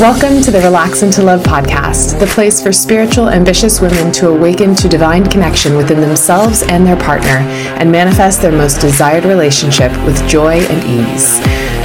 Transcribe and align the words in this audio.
Welcome 0.00 0.40
to 0.42 0.52
the 0.52 0.60
Relax 0.60 1.02
into 1.02 1.24
Love 1.24 1.42
podcast, 1.42 2.20
the 2.20 2.26
place 2.26 2.62
for 2.62 2.72
spiritual, 2.72 3.30
ambitious 3.30 3.80
women 3.80 4.12
to 4.12 4.28
awaken 4.28 4.76
to 4.76 4.88
divine 4.88 5.26
connection 5.26 5.76
within 5.76 6.00
themselves 6.00 6.62
and 6.62 6.86
their 6.86 6.96
partner 6.96 7.40
and 7.80 7.90
manifest 7.90 8.40
their 8.40 8.52
most 8.52 8.80
desired 8.80 9.24
relationship 9.24 9.90
with 10.04 10.24
joy 10.28 10.60
and 10.60 10.84
ease. 10.84 11.40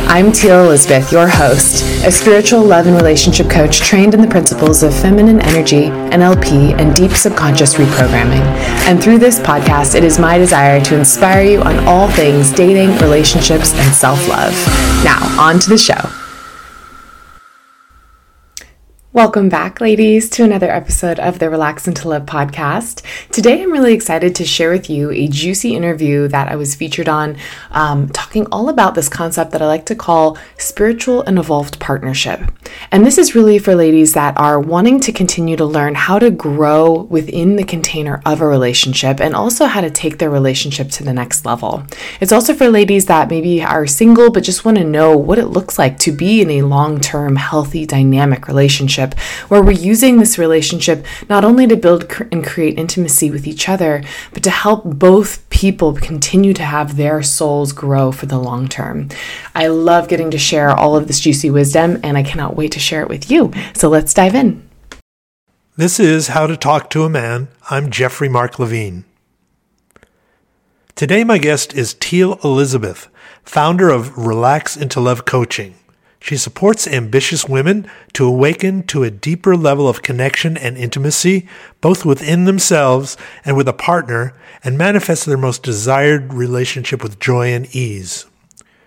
I'm 0.07 0.31
Teal 0.31 0.65
Elisabeth, 0.65 1.11
your 1.11 1.27
host, 1.27 1.83
a 2.05 2.11
spiritual 2.11 2.61
love 2.61 2.85
and 2.85 2.95
relationship 2.95 3.49
coach 3.49 3.79
trained 3.79 4.13
in 4.13 4.21
the 4.21 4.27
principles 4.27 4.83
of 4.83 4.93
feminine 4.93 5.41
energy, 5.41 5.85
NLP, 5.85 6.79
and 6.79 6.95
deep 6.95 7.13
subconscious 7.13 7.73
reprogramming. 7.73 8.45
And 8.85 9.01
through 9.01 9.17
this 9.17 9.39
podcast, 9.39 9.95
it 9.95 10.03
is 10.03 10.19
my 10.19 10.37
desire 10.37 10.79
to 10.81 10.95
inspire 10.95 11.43
you 11.43 11.61
on 11.61 11.79
all 11.87 12.07
things 12.11 12.51
dating, 12.51 12.95
relationships, 12.99 13.73
and 13.73 13.91
self 13.91 14.27
love. 14.27 14.53
Now, 15.03 15.35
on 15.41 15.59
to 15.61 15.69
the 15.69 15.79
show. 15.79 16.22
Welcome 19.13 19.47
back, 19.47 19.79
ladies, 19.79 20.27
to 20.31 20.43
another 20.43 20.71
episode 20.71 21.19
of 21.19 21.37
the 21.37 21.47
Relax 21.47 21.87
into 21.87 22.09
Love 22.09 22.25
podcast. 22.25 23.03
Today, 23.29 23.61
I'm 23.61 23.71
really 23.71 23.93
excited 23.93 24.33
to 24.33 24.43
share 24.43 24.71
with 24.71 24.89
you 24.89 25.11
a 25.11 25.27
juicy 25.27 25.75
interview 25.75 26.27
that 26.29 26.47
I 26.47 26.55
was 26.55 26.73
featured 26.73 27.07
on, 27.07 27.37
um, 27.69 28.09
talking 28.09 28.47
all 28.47 28.69
about 28.69 28.95
this 28.95 29.09
concept 29.09 29.51
that 29.51 29.61
I 29.61 29.67
like 29.67 29.85
to 29.85 29.95
call 29.95 30.35
spiritual 30.57 31.21
and 31.21 31.37
evolved 31.37 31.79
partnership. 31.79 32.41
And 32.91 33.05
this 33.05 33.19
is 33.19 33.35
really 33.35 33.59
for 33.59 33.75
ladies 33.75 34.13
that 34.13 34.35
are 34.35 34.59
wanting 34.59 34.99
to 35.01 35.11
continue 35.11 35.57
to 35.57 35.65
learn 35.65 35.93
how 35.93 36.17
to 36.17 36.31
grow 36.31 37.03
within 37.03 37.55
the 37.55 37.63
container 37.63 38.19
of 38.25 38.41
a 38.41 38.47
relationship 38.47 39.21
and 39.21 39.35
also 39.35 39.67
how 39.67 39.81
to 39.81 39.91
take 39.91 40.17
their 40.17 40.31
relationship 40.31 40.89
to 40.89 41.03
the 41.03 41.13
next 41.13 41.45
level. 41.45 41.83
It's 42.19 42.31
also 42.31 42.55
for 42.55 42.67
ladies 42.67 43.05
that 43.05 43.29
maybe 43.29 43.63
are 43.63 43.85
single 43.85 44.31
but 44.31 44.41
just 44.41 44.65
want 44.65 44.79
to 44.79 44.83
know 44.83 45.15
what 45.15 45.37
it 45.37 45.49
looks 45.49 45.77
like 45.77 45.99
to 45.99 46.11
be 46.11 46.41
in 46.41 46.49
a 46.49 46.63
long 46.63 46.99
term, 46.99 47.35
healthy, 47.35 47.85
dynamic 47.85 48.47
relationship 48.47 49.02
relationship, 49.03 49.49
where 49.49 49.61
we're 49.61 49.71
using 49.71 50.17
this 50.17 50.37
relationship 50.37 51.05
not 51.29 51.43
only 51.43 51.67
to 51.67 51.75
build 51.75 52.11
and 52.31 52.45
create 52.45 52.77
intimacy 52.77 53.29
with 53.31 53.47
each 53.47 53.69
other, 53.69 54.03
but 54.33 54.43
to 54.43 54.49
help 54.49 54.83
both 54.83 55.47
people 55.49 55.93
continue 55.93 56.53
to 56.53 56.63
have 56.63 56.95
their 56.95 57.21
souls 57.23 57.73
grow 57.73 58.11
for 58.11 58.25
the 58.25 58.39
long 58.39 58.67
term. 58.67 59.09
I 59.55 59.67
love 59.67 60.07
getting 60.07 60.31
to 60.31 60.37
share 60.37 60.69
all 60.69 60.95
of 60.95 61.07
this 61.07 61.19
juicy 61.19 61.49
wisdom, 61.49 61.99
and 62.03 62.17
I 62.17 62.23
cannot 62.23 62.55
wait 62.55 62.71
to 62.73 62.79
share 62.79 63.01
it 63.01 63.09
with 63.09 63.29
you. 63.29 63.51
So 63.75 63.89
let's 63.89 64.13
dive 64.13 64.35
in. 64.35 64.67
This 65.75 65.99
is 65.99 66.27
How 66.27 66.45
to 66.47 66.55
Talk 66.55 66.89
to 66.91 67.03
a 67.03 67.09
Man. 67.09 67.47
I'm 67.69 67.89
Jeffrey 67.89 68.29
Mark 68.29 68.59
Levine. 68.59 69.05
Today, 70.95 71.23
my 71.23 71.39
guest 71.39 71.73
is 71.73 71.95
Teal 71.95 72.39
Elisabeth, 72.43 73.09
founder 73.43 73.89
of 73.89 74.15
Relax 74.15 74.77
into 74.77 74.99
Love 74.99 75.25
Coaching. 75.25 75.73
She 76.23 76.37
supports 76.37 76.87
ambitious 76.87 77.49
women 77.49 77.85
to 78.13 78.25
awaken 78.25 78.83
to 78.83 79.03
a 79.03 79.11
deeper 79.11 79.57
level 79.57 79.89
of 79.89 80.03
connection 80.03 80.55
and 80.55 80.77
intimacy, 80.77 81.49
both 81.81 82.05
within 82.05 82.45
themselves 82.45 83.17
and 83.43 83.57
with 83.57 83.67
a 83.67 83.73
partner, 83.73 84.33
and 84.63 84.77
manifest 84.77 85.25
their 85.25 85.35
most 85.35 85.63
desired 85.63 86.33
relationship 86.33 87.03
with 87.03 87.19
joy 87.19 87.47
and 87.47 87.65
ease. 87.75 88.25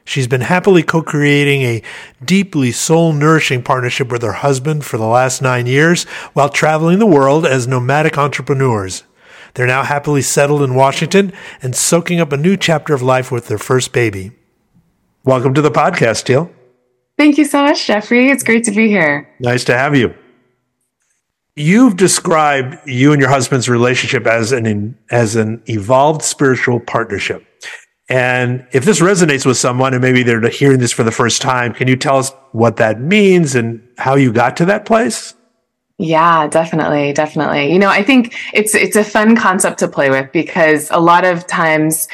She's 0.02 0.26
been 0.26 0.40
happily 0.40 0.82
co 0.82 1.02
creating 1.02 1.60
a 1.60 1.82
deeply 2.24 2.72
soul 2.72 3.12
nourishing 3.12 3.62
partnership 3.62 4.10
with 4.10 4.22
her 4.22 4.32
husband 4.32 4.86
for 4.86 4.96
the 4.96 5.04
last 5.04 5.42
nine 5.42 5.66
years 5.66 6.04
while 6.32 6.48
traveling 6.48 7.00
the 7.00 7.04
world 7.04 7.44
as 7.44 7.68
nomadic 7.68 8.16
entrepreneurs. 8.16 9.04
They're 9.52 9.66
now 9.66 9.82
happily 9.82 10.22
settled 10.22 10.62
in 10.62 10.74
Washington 10.74 11.34
and 11.60 11.76
soaking 11.76 12.18
up 12.18 12.32
a 12.32 12.38
new 12.38 12.56
chapter 12.56 12.94
of 12.94 13.02
life 13.02 13.30
with 13.30 13.48
their 13.48 13.58
first 13.58 13.92
baby. 13.92 14.32
Welcome 15.22 15.52
to 15.52 15.60
the 15.60 15.70
podcast, 15.70 16.24
Teal. 16.24 16.50
Thank 17.18 17.38
you 17.38 17.44
so 17.44 17.62
much, 17.62 17.86
Jeffrey. 17.86 18.30
It's 18.30 18.42
great 18.42 18.64
to 18.64 18.70
be 18.70 18.88
here. 18.88 19.28
Nice 19.40 19.64
to 19.64 19.76
have 19.76 19.96
you. 19.96 20.14
You've 21.54 21.96
described 21.96 22.76
you 22.86 23.12
and 23.12 23.20
your 23.20 23.30
husband's 23.30 23.68
relationship 23.68 24.26
as 24.26 24.52
an 24.52 24.98
as 25.10 25.36
an 25.36 25.62
evolved 25.66 26.22
spiritual 26.22 26.80
partnership. 26.80 27.46
And 28.08 28.66
if 28.72 28.84
this 28.84 29.00
resonates 29.00 29.46
with 29.46 29.56
someone 29.56 29.94
and 29.94 30.02
maybe 30.02 30.22
they're 30.22 30.48
hearing 30.48 30.78
this 30.78 30.92
for 30.92 31.02
the 31.02 31.10
first 31.10 31.42
time, 31.42 31.72
can 31.72 31.88
you 31.88 31.96
tell 31.96 32.18
us 32.18 32.30
what 32.52 32.76
that 32.76 33.00
means 33.00 33.54
and 33.54 33.82
how 33.98 34.14
you 34.14 34.32
got 34.32 34.56
to 34.58 34.66
that 34.66 34.84
place? 34.84 35.34
Yeah, 35.98 36.46
definitely, 36.46 37.14
definitely. 37.14 37.72
You 37.72 37.78
know, 37.78 37.88
I 37.88 38.02
think 38.02 38.34
it's 38.52 38.74
it's 38.74 38.96
a 38.96 39.04
fun 39.04 39.34
concept 39.34 39.78
to 39.78 39.88
play 39.88 40.10
with 40.10 40.30
because 40.32 40.90
a 40.90 41.00
lot 41.00 41.24
of 41.24 41.46
times 41.46 42.06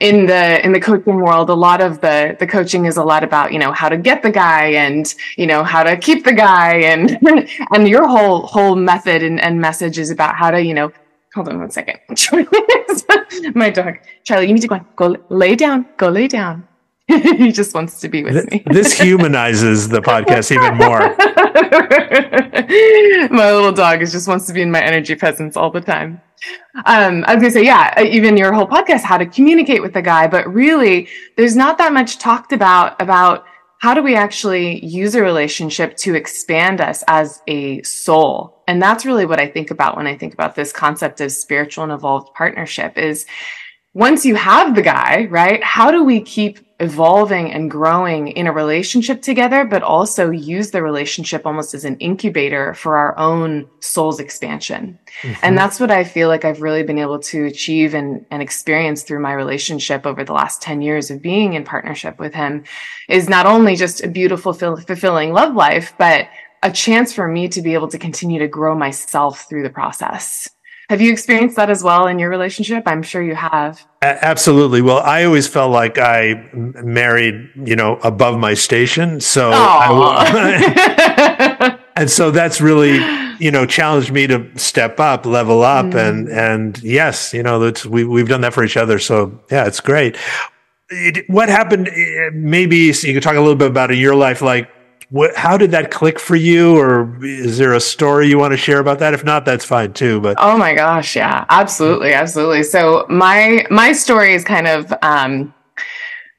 in 0.00 0.26
the 0.26 0.64
in 0.64 0.72
the 0.72 0.80
coaching 0.80 1.20
world 1.20 1.50
a 1.50 1.54
lot 1.54 1.80
of 1.80 2.00
the 2.00 2.36
the 2.38 2.46
coaching 2.46 2.86
is 2.86 2.96
a 2.96 3.02
lot 3.02 3.24
about 3.24 3.52
you 3.52 3.58
know 3.58 3.72
how 3.72 3.88
to 3.88 3.96
get 3.96 4.22
the 4.22 4.30
guy 4.30 4.66
and 4.66 5.14
you 5.36 5.46
know 5.46 5.64
how 5.64 5.82
to 5.82 5.96
keep 5.96 6.24
the 6.24 6.32
guy 6.32 6.76
and 6.76 7.18
and 7.74 7.88
your 7.88 8.06
whole 8.06 8.46
whole 8.46 8.76
method 8.76 9.22
and, 9.22 9.40
and 9.40 9.60
message 9.60 9.98
is 9.98 10.10
about 10.10 10.36
how 10.36 10.50
to 10.50 10.62
you 10.62 10.72
know 10.72 10.92
hold 11.34 11.48
on 11.48 11.58
one 11.58 11.70
second 11.70 11.98
my 13.54 13.70
dog 13.70 13.94
charlie 14.22 14.46
you 14.46 14.54
need 14.54 14.60
to 14.60 14.68
go 14.68 14.76
on. 14.76 14.86
go 14.94 15.16
lay 15.30 15.56
down 15.56 15.84
go 15.96 16.08
lay 16.08 16.28
down 16.28 16.66
he 17.08 17.50
just 17.50 17.74
wants 17.74 18.00
to 18.00 18.08
be 18.08 18.22
with 18.22 18.34
this, 18.34 18.46
me. 18.50 18.62
this 18.66 18.92
humanizes 18.92 19.88
the 19.88 20.00
podcast 20.00 20.52
even 20.52 20.76
more. 20.76 21.00
my 23.30 23.50
little 23.50 23.72
dog 23.72 24.02
is 24.02 24.12
just 24.12 24.28
wants 24.28 24.46
to 24.46 24.52
be 24.52 24.60
in 24.60 24.70
my 24.70 24.82
energy 24.82 25.14
presence 25.14 25.56
all 25.56 25.70
the 25.70 25.80
time. 25.80 26.20
Um, 26.84 27.24
I 27.26 27.34
was 27.34 27.42
gonna 27.42 27.50
say, 27.50 27.64
yeah, 27.64 27.94
uh, 27.96 28.02
even 28.02 28.36
your 28.36 28.52
whole 28.52 28.66
podcast, 28.66 29.02
how 29.02 29.18
to 29.18 29.26
communicate 29.26 29.82
with 29.82 29.92
the 29.92 30.02
guy, 30.02 30.26
but 30.26 30.52
really, 30.52 31.08
there's 31.36 31.56
not 31.56 31.78
that 31.78 31.92
much 31.92 32.18
talked 32.18 32.52
about 32.52 33.00
about 33.00 33.44
how 33.80 33.94
do 33.94 34.02
we 34.02 34.16
actually 34.16 34.84
use 34.84 35.14
a 35.14 35.22
relationship 35.22 35.96
to 35.98 36.14
expand 36.14 36.80
us 36.80 37.04
as 37.06 37.40
a 37.46 37.80
soul 37.82 38.64
and 38.66 38.82
that's 38.82 39.06
really 39.06 39.24
what 39.24 39.38
i 39.38 39.46
think 39.46 39.70
about 39.70 39.96
when 39.96 40.04
i 40.04 40.16
think 40.16 40.34
about 40.34 40.56
this 40.56 40.72
concept 40.72 41.20
of 41.20 41.30
spiritual 41.30 41.84
and 41.84 41.92
evolved 41.92 42.34
partnership 42.34 42.98
is 42.98 43.24
once 43.98 44.24
you 44.24 44.36
have 44.36 44.76
the 44.76 44.82
guy, 44.82 45.26
right? 45.30 45.62
How 45.62 45.90
do 45.90 46.04
we 46.04 46.20
keep 46.20 46.60
evolving 46.80 47.50
and 47.52 47.70
growing 47.70 48.28
in 48.28 48.46
a 48.46 48.52
relationship 48.52 49.20
together, 49.20 49.64
but 49.64 49.82
also 49.82 50.30
use 50.30 50.70
the 50.70 50.82
relationship 50.82 51.44
almost 51.44 51.74
as 51.74 51.84
an 51.84 51.96
incubator 51.96 52.74
for 52.74 52.96
our 52.96 53.18
own 53.18 53.68
soul's 53.80 54.20
expansion? 54.20 54.98
Mm-hmm. 55.22 55.40
And 55.42 55.58
that's 55.58 55.80
what 55.80 55.90
I 55.90 56.04
feel 56.04 56.28
like 56.28 56.44
I've 56.44 56.62
really 56.62 56.84
been 56.84 56.98
able 56.98 57.18
to 57.20 57.46
achieve 57.46 57.94
and, 57.94 58.24
and 58.30 58.42
experience 58.42 59.02
through 59.02 59.20
my 59.20 59.32
relationship 59.32 60.06
over 60.06 60.22
the 60.22 60.32
last 60.32 60.62
10 60.62 60.82
years 60.82 61.10
of 61.10 61.20
being 61.20 61.54
in 61.54 61.64
partnership 61.64 62.18
with 62.18 62.34
him 62.34 62.64
is 63.08 63.28
not 63.28 63.46
only 63.46 63.74
just 63.74 64.04
a 64.04 64.08
beautiful, 64.08 64.52
fulfilling 64.52 65.32
love 65.32 65.54
life, 65.54 65.94
but 65.98 66.28
a 66.62 66.70
chance 66.72 67.12
for 67.12 67.28
me 67.28 67.48
to 67.48 67.62
be 67.62 67.74
able 67.74 67.88
to 67.88 67.98
continue 67.98 68.38
to 68.40 68.48
grow 68.48 68.74
myself 68.74 69.48
through 69.48 69.62
the 69.62 69.70
process. 69.70 70.48
Have 70.88 71.00
you 71.02 71.12
experienced 71.12 71.56
that 71.56 71.68
as 71.68 71.82
well 71.82 72.06
in 72.06 72.18
your 72.18 72.30
relationship? 72.30 72.84
I'm 72.86 73.02
sure 73.02 73.22
you 73.22 73.34
have. 73.34 73.86
Absolutely. 74.00 74.80
Well, 74.80 75.00
I 75.00 75.24
always 75.24 75.46
felt 75.46 75.70
like 75.70 75.98
I 75.98 76.48
married, 76.54 77.50
you 77.56 77.76
know, 77.76 77.96
above 78.02 78.38
my 78.38 78.54
station. 78.54 79.20
So, 79.20 79.50
I, 79.52 80.18
and 81.96 82.10
so 82.10 82.30
that's 82.30 82.62
really, 82.62 83.04
you 83.38 83.50
know, 83.50 83.66
challenged 83.66 84.12
me 84.12 84.26
to 84.28 84.50
step 84.56 84.98
up, 84.98 85.26
level 85.26 85.62
up, 85.62 85.86
mm. 85.86 86.08
and 86.08 86.28
and 86.30 86.82
yes, 86.82 87.34
you 87.34 87.42
know, 87.42 87.58
that's 87.58 87.84
we 87.84 88.04
we've 88.04 88.28
done 88.28 88.40
that 88.40 88.54
for 88.54 88.64
each 88.64 88.78
other. 88.78 88.98
So 88.98 89.38
yeah, 89.50 89.66
it's 89.66 89.80
great. 89.80 90.16
It, 90.88 91.28
what 91.28 91.50
happened? 91.50 91.88
Eh, 91.88 92.30
maybe 92.32 92.94
so 92.94 93.08
you 93.08 93.12
could 93.12 93.22
talk 93.22 93.36
a 93.36 93.40
little 93.40 93.56
bit 93.56 93.68
about 93.68 93.90
in 93.90 93.98
your 93.98 94.14
life, 94.14 94.40
like 94.40 94.70
what, 95.10 95.34
how 95.34 95.56
did 95.56 95.70
that 95.70 95.90
click 95.90 96.18
for 96.18 96.36
you? 96.36 96.76
Or 96.76 97.16
is 97.24 97.58
there 97.58 97.72
a 97.72 97.80
story 97.80 98.28
you 98.28 98.38
want 98.38 98.52
to 98.52 98.58
share 98.58 98.78
about 98.78 98.98
that? 98.98 99.14
If 99.14 99.24
not 99.24 99.44
that's 99.44 99.64
fine 99.64 99.92
too 99.92 100.20
but 100.20 100.36
oh 100.38 100.56
my 100.56 100.74
gosh 100.74 101.16
yeah 101.16 101.44
absolutely 101.50 102.12
absolutely. 102.12 102.62
So 102.62 103.06
my 103.08 103.66
my 103.70 103.92
story 103.92 104.34
is 104.34 104.44
kind 104.44 104.66
of 104.66 104.92
um 105.02 105.54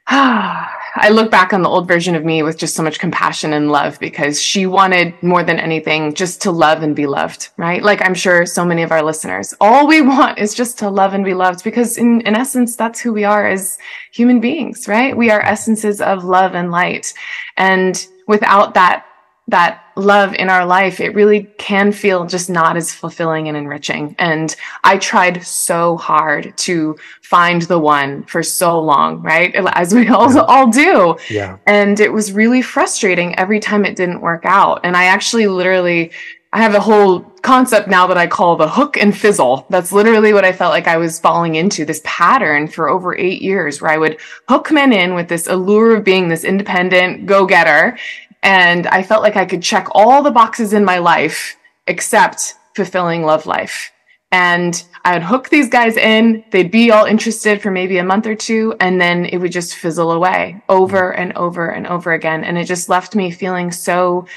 I 0.96 1.10
look 1.10 1.30
back 1.30 1.54
on 1.54 1.62
the 1.62 1.70
old 1.70 1.88
version 1.88 2.16
of 2.16 2.26
me 2.26 2.44
with 2.44 2.58
just 2.58 2.76
so 2.76 2.84
much 2.84 3.00
compassion 3.00 3.54
and 3.54 3.72
love 3.72 4.00
because 4.00 4.42
she 4.42 4.66
wanted 4.66 5.14
more 5.22 5.44
than 5.44 5.60
anything 5.60 6.14
just 6.14 6.42
to 6.42 6.52
love 6.52 6.84
and 6.84 6.96
be 6.96 7.06
loved, 7.06 7.50
right? 7.58 7.84
Like 7.84 8.02
I'm 8.02 8.14
sure 8.14 8.46
so 8.46 8.66
many 8.66 8.82
of 8.82 8.92
our 8.92 9.04
listeners, 9.04 9.54
all 9.62 9.88
we 9.88 10.02
want 10.02 10.40
is 10.40 10.54
just 10.54 10.80
to 10.80 10.90
love 10.90 11.14
and 11.14 11.24
be 11.24 11.34
loved 11.34 11.64
because 11.64 11.98
in, 11.98 12.22
in 12.22 12.36
essence, 12.36 12.76
that's 12.76 13.00
who 13.00 13.14
we 13.14 13.24
are 13.24 13.48
as 13.48 13.78
human 14.12 14.40
beings, 14.40 14.88
right? 14.88 15.16
We 15.16 15.30
are 15.30 15.42
essences 15.42 16.02
of 16.02 16.24
love 16.24 16.56
and 16.56 16.72
light. 16.72 17.14
And 17.58 18.06
without 18.28 18.74
that 18.76 19.06
that 19.50 19.84
love 19.96 20.34
in 20.36 20.50
our 20.50 20.66
life, 20.66 21.00
it 21.00 21.14
really 21.14 21.44
can 21.58 21.92
feel 21.92 22.26
just 22.26 22.50
not 22.50 22.78
as 22.78 22.94
fulfilling 22.94 23.48
and 23.48 23.58
enriching. 23.58 24.16
And 24.18 24.56
I 24.84 24.98
tried 24.98 25.44
so 25.44 25.98
hard 25.98 26.56
to 26.58 26.98
find 27.22 27.64
the 27.64 27.80
one 27.80 28.24
for 28.24 28.44
so 28.44 28.80
long, 28.80 29.22
right? 29.22 29.54
As 29.74 29.94
we 29.94 30.08
all, 30.08 30.34
yeah. 30.34 30.42
all 30.42 30.68
do. 30.68 31.18
Yeah. 31.30 31.58
And 31.68 32.00
it 32.00 32.14
was 32.14 32.32
really 32.32 32.62
frustrating 32.62 33.38
every 33.38 33.60
time 33.60 33.86
it 33.86 33.96
didn't 33.96 34.22
work 34.22 34.46
out. 34.46 34.82
And 34.84 34.96
I 34.96 35.06
actually 35.06 35.48
literally, 35.48 36.12
I 36.54 36.62
have 36.62 36.76
a 36.76 36.80
whole 36.80 37.22
concept 37.42 37.88
now 37.88 38.08
that 38.08 38.18
I 38.18 38.28
call 38.28 38.56
the 38.56 38.70
hook 38.70 38.98
and 38.98 39.16
fizzle. 39.16 39.66
That's 39.70 39.92
literally 39.92 40.34
what 40.34 40.46
I 40.46 40.52
felt 40.52 40.72
like 40.72 40.88
I 40.88 40.98
was 40.98 41.20
falling 41.20 41.56
into 41.56 41.86
this 41.86 42.02
pattern 42.04 42.68
for 42.68 42.90
over 42.90 43.16
eight 43.18 43.42
years 43.42 43.82
where 43.82 43.92
I 43.92 43.98
would 43.98 44.20
hook 44.48 44.72
men 44.72 44.92
in 44.92 45.14
with 45.14 45.28
this 45.28 45.48
allure 45.48 45.96
of 45.96 46.04
being 46.04 46.28
this 46.28 46.44
independent 46.44 47.26
go 47.26 47.46
getter 47.46 47.98
And 48.44 48.88
I 48.88 49.04
felt 49.04 49.24
like 49.24 49.36
I 49.36 49.46
could 49.46 49.62
check 49.62 49.88
all 49.92 50.24
the 50.24 50.32
boxes 50.32 50.74
in 50.74 50.86
my 50.86 51.00
life 51.00 51.58
except 51.88 52.56
fulfilling 52.76 53.24
love 53.24 53.46
life. 53.46 53.92
And 54.32 54.82
I 55.04 55.14
would 55.14 55.24
hook 55.24 55.50
these 55.50 55.70
guys 55.70 55.98
in. 55.98 56.44
They'd 56.52 56.72
be 56.72 56.92
all 56.92 57.06
interested 57.06 57.62
for 57.62 57.72
maybe 57.72 57.98
a 57.98 58.04
month 58.04 58.28
or 58.28 58.36
two, 58.36 58.76
and 58.80 59.02
then 59.02 59.26
it 59.26 59.38
would 59.38 59.52
just 59.52 59.76
fizzle 59.76 60.12
away 60.12 60.62
over 60.70 61.12
mm-hmm. 61.12 61.22
and 61.22 61.34
over 61.38 61.70
and 61.70 61.88
over 61.88 62.14
again. 62.14 62.44
And 62.44 62.58
it 62.58 62.66
just 62.66 62.90
left 62.90 63.16
me 63.16 63.32
feeling 63.32 63.72
so 63.72 64.28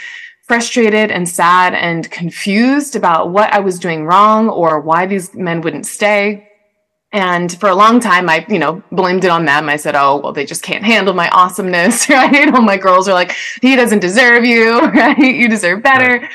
frustrated 0.42 1.10
and 1.10 1.28
sad 1.28 1.74
and 1.74 2.10
confused 2.10 2.96
about 2.96 3.30
what 3.30 3.52
I 3.52 3.60
was 3.60 3.78
doing 3.78 4.04
wrong 4.04 4.48
or 4.48 4.80
why 4.80 5.06
these 5.06 5.34
men 5.34 5.60
wouldn't 5.60 5.86
stay. 5.86 6.48
And 7.12 7.58
for 7.60 7.68
a 7.68 7.74
long 7.74 8.00
time, 8.00 8.30
I, 8.30 8.46
you 8.48 8.58
know, 8.58 8.82
blamed 8.90 9.24
it 9.24 9.30
on 9.30 9.44
them. 9.44 9.68
I 9.68 9.76
said, 9.76 9.94
oh, 9.94 10.16
well, 10.16 10.32
they 10.32 10.46
just 10.46 10.62
can't 10.62 10.82
handle 10.82 11.12
my 11.12 11.28
awesomeness, 11.28 12.08
right? 12.08 12.52
All 12.54 12.62
my 12.62 12.78
girls 12.78 13.06
are 13.06 13.12
like, 13.12 13.34
he 13.60 13.76
doesn't 13.76 13.98
deserve 13.98 14.44
you, 14.44 14.80
right? 14.80 15.18
You 15.18 15.48
deserve 15.48 15.82
better. 15.82 16.20
Right. 16.20 16.30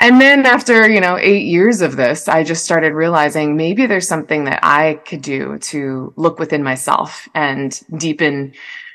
And 0.00 0.20
then 0.20 0.44
after, 0.44 0.88
you 0.90 1.00
know, 1.00 1.16
eight 1.16 1.46
years 1.46 1.80
of 1.80 1.96
this, 1.96 2.28
I 2.28 2.44
just 2.44 2.64
started 2.64 2.92
realizing 2.92 3.56
maybe 3.56 3.86
there's 3.86 4.06
something 4.06 4.44
that 4.44 4.60
I 4.62 5.00
could 5.06 5.22
do 5.22 5.58
to 5.58 6.12
look 6.16 6.38
within 6.38 6.62
myself 6.62 7.26
and 7.34 7.80
deepen 7.96 8.52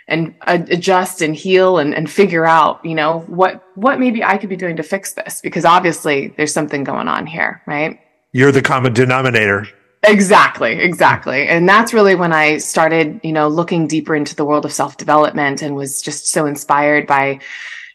and 0.07 0.35
adjust 0.45 1.21
and 1.21 1.35
heal 1.35 1.77
and, 1.77 1.95
and 1.95 2.09
figure 2.09 2.45
out, 2.45 2.83
you 2.83 2.95
know, 2.95 3.19
what, 3.21 3.63
what 3.75 3.99
maybe 3.99 4.23
I 4.23 4.37
could 4.37 4.49
be 4.49 4.55
doing 4.55 4.75
to 4.75 4.83
fix 4.83 5.13
this 5.13 5.39
because 5.41 5.65
obviously 5.65 6.33
there's 6.35 6.53
something 6.53 6.83
going 6.83 7.07
on 7.07 7.25
here, 7.25 7.61
right? 7.65 7.99
You're 8.31 8.51
the 8.51 8.61
common 8.61 8.93
denominator. 8.93 9.67
Exactly, 10.03 10.73
exactly. 10.79 11.47
And 11.47 11.67
that's 11.67 11.93
really 11.93 12.15
when 12.15 12.31
I 12.31 12.57
started, 12.57 13.19
you 13.23 13.33
know, 13.33 13.47
looking 13.47 13.85
deeper 13.85 14.15
into 14.15 14.35
the 14.35 14.45
world 14.45 14.65
of 14.65 14.71
self 14.71 14.97
development 14.97 15.61
and 15.61 15.75
was 15.75 16.01
just 16.01 16.27
so 16.27 16.45
inspired 16.45 17.05
by 17.05 17.39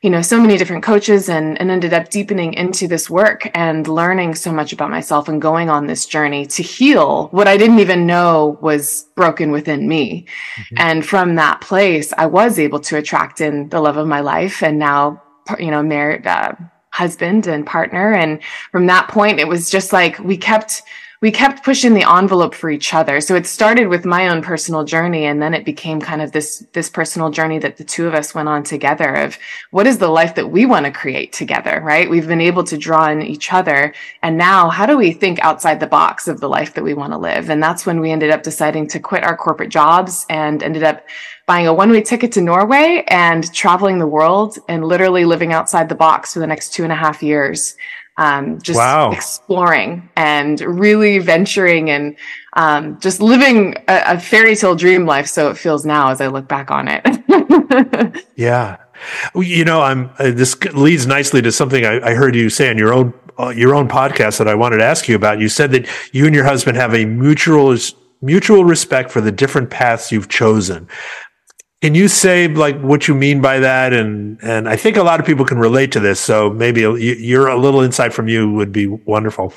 you 0.05 0.11
know 0.11 0.21
so 0.21 0.39
many 0.39 0.59
different 0.59 0.85
coaches 0.85 1.31
and, 1.31 1.59
and 1.59 1.71
ended 1.71 1.95
up 1.95 2.11
deepening 2.11 2.53
into 2.53 2.87
this 2.87 3.09
work 3.09 3.51
and 3.55 3.89
learning 3.89 4.35
so 4.35 4.53
much 4.53 4.71
about 4.71 4.91
myself 4.91 5.29
and 5.29 5.41
going 5.41 5.71
on 5.71 5.87
this 5.87 6.05
journey 6.05 6.45
to 6.45 6.63
heal 6.63 7.29
what 7.29 7.49
i 7.49 7.57
didn't 7.57 7.79
even 7.81 8.07
know 8.07 8.59
was 8.61 9.05
broken 9.17 9.51
within 9.51 9.89
me 9.89 10.27
mm-hmm. 10.57 10.75
and 10.77 11.07
from 11.07 11.37
that 11.37 11.63
place 11.63 12.13
i 12.19 12.27
was 12.27 12.59
able 12.59 12.79
to 12.79 12.99
attract 12.99 13.41
in 13.41 13.67
the 13.71 13.81
love 13.81 13.97
of 13.97 14.07
my 14.07 14.21
life 14.21 14.63
and 14.63 14.79
now 14.79 15.23
you 15.59 15.71
know 15.71 15.83
married 15.83 16.27
uh, 16.27 16.53
husband 16.93 17.47
and 17.47 17.67
partner 17.67 18.13
and 18.13 18.43
from 18.73 18.87
that 18.87 19.09
point 19.09 19.41
it 19.41 19.49
was 19.49 19.71
just 19.71 19.91
like 19.91 20.19
we 20.19 20.37
kept 20.37 20.83
we 21.21 21.31
kept 21.31 21.65
pushing 21.65 21.95
the 21.95 22.09
envelope 22.09 22.55
for 22.55 22.71
each 22.71 22.93
other. 22.93 23.21
So 23.21 23.35
it 23.35 23.47
started 23.47 23.89
with 23.89 24.05
my 24.05 24.29
own 24.29 24.43
personal 24.43 24.85
journey 24.85 25.25
and 25.25 25.41
then 25.41 25.55
it 25.55 25.65
became 25.65 26.01
kind 26.01 26.21
of 26.21 26.33
this, 26.33 26.67
this 26.73 26.91
personal 26.91 27.31
journey 27.31 27.59
that 27.61 27.77
the 27.77 27.85
two 27.85 28.07
of 28.07 28.15
us 28.15 28.35
went 28.35 28.49
on 28.49 28.63
together 28.63 29.15
of 29.15 29.39
what 29.71 29.87
is 29.87 29.99
the 29.99 30.09
life 30.09 30.35
that 30.35 30.51
we 30.51 30.67
want 30.67 30.87
to 30.87 30.93
create 30.93 31.33
together, 31.33 31.81
right? 31.83 32.11
We've 32.11 32.29
been 32.29 32.41
able 32.41 32.65
to 32.65 32.77
draw 32.77 33.09
in 33.09 33.23
each 33.23 33.53
other. 33.53 33.95
And 34.23 34.37
now 34.37 34.69
how 34.69 34.87
do 34.87 34.97
we 34.97 35.13
think 35.13 35.39
outside 35.41 35.81
the 35.81 35.87
box 35.87 36.29
of 36.29 36.41
the 36.41 36.49
life 36.49 36.75
that 36.75 36.85
we 36.85 36.95
want 36.95 37.13
to 37.13 37.19
live? 37.19 37.49
And 37.49 37.63
that's 37.63 37.87
when 37.87 38.01
we 38.01 38.11
ended 38.11 38.31
up 38.31 38.43
deciding 38.43 38.89
to 38.89 39.01
quit 39.01 39.25
our 39.25 39.37
corporate 39.37 39.71
jobs 39.71 40.27
and 40.29 40.63
ended 40.63 40.83
up 40.83 41.05
buying 41.47 41.67
a 41.67 41.75
one 41.75 41.91
way 41.91 42.03
ticket 42.03 42.33
to 42.33 42.41
Norway 42.41 43.05
and 43.09 43.53
traveling 43.53 43.99
the 43.99 44.07
world 44.07 44.59
and 44.69 44.85
literally 44.85 45.25
living 45.25 45.53
outside 45.53 45.89
the 45.89 45.95
box 45.95 46.33
for 46.33 46.41
the 46.41 46.47
next 46.47 46.73
two 46.73 46.85
and 46.85 46.93
a 46.93 46.97
half 46.97 47.23
years 47.23 47.77
um, 48.17 48.61
just 48.61 48.79
wow. 48.79 49.11
exploring 49.11 50.09
and 50.17 50.61
really 50.61 51.19
venturing 51.19 51.91
and 51.91 52.17
um, 52.55 52.99
just 53.01 53.21
living 53.21 53.75
a, 53.89 54.03
a, 54.07 54.21
fairy 54.21 54.55
tale 54.55 54.77
dream 54.77 55.05
life. 55.05 55.27
So 55.27 55.51
it 55.51 55.59
feels 55.59 55.85
now 55.85 56.11
as 56.11 56.21
I 56.21 56.29
look 56.29 56.47
back 56.47 56.71
on 56.71 56.87
it. 56.89 58.25
yeah. 58.37 58.77
You 59.35 59.65
know, 59.65 59.83
I'm, 59.83 60.11
uh, 60.19 60.31
this 60.31 60.61
leads 60.73 61.07
nicely 61.07 61.43
to 61.43 61.51
something 61.51 61.85
I, 61.85 62.11
I 62.11 62.15
heard 62.15 62.37
you 62.37 62.49
say 62.51 62.71
on 62.71 62.79
your 62.79 62.95
own, 62.95 63.13
uh, 63.39 63.49
your 63.49 63.75
own 63.75 63.89
podcast 63.89 64.39
that 64.39 64.47
I 64.47 64.55
wanted 64.55 64.77
to 64.79 64.85
ask 64.85 65.09
you 65.09 65.17
about. 65.17 65.41
You 65.41 65.49
said 65.49 65.73
that 65.73 65.89
you 66.13 66.27
and 66.27 66.35
your 66.35 66.45
husband 66.45 66.77
have 66.77 66.95
a 66.95 67.05
mutual, 67.05 67.77
mutual 68.23 68.65
respect 68.65 69.11
for 69.11 69.21
the 69.21 69.33
different 69.33 69.71
paths 69.71 70.13
you've 70.13 70.29
chosen. 70.29 70.89
Can 71.85 71.95
you 71.95 72.09
say 72.09 72.49
like 72.49 72.81
what 72.81 73.09
you 73.09 73.15
mean 73.15 73.43
by 73.43 73.59
that? 73.59 73.93
And 73.93 74.39
and 74.43 74.71
I 74.71 74.75
think 74.75 74.97
a 74.97 75.03
lot 75.03 75.21
of 75.21 75.27
people 75.27 75.45
can 75.45 75.59
relate 75.59 75.93
to 75.93 76.01
this. 76.01 76.19
So 76.19 76.49
maybe 76.49 76.81
you're 76.81 77.49
a 77.49 77.59
little 77.59 77.83
insight 77.83 78.15
from 78.15 78.27
you 78.27 78.51
would 78.53 78.73
be 78.73 78.87
wonderful. 78.87 79.53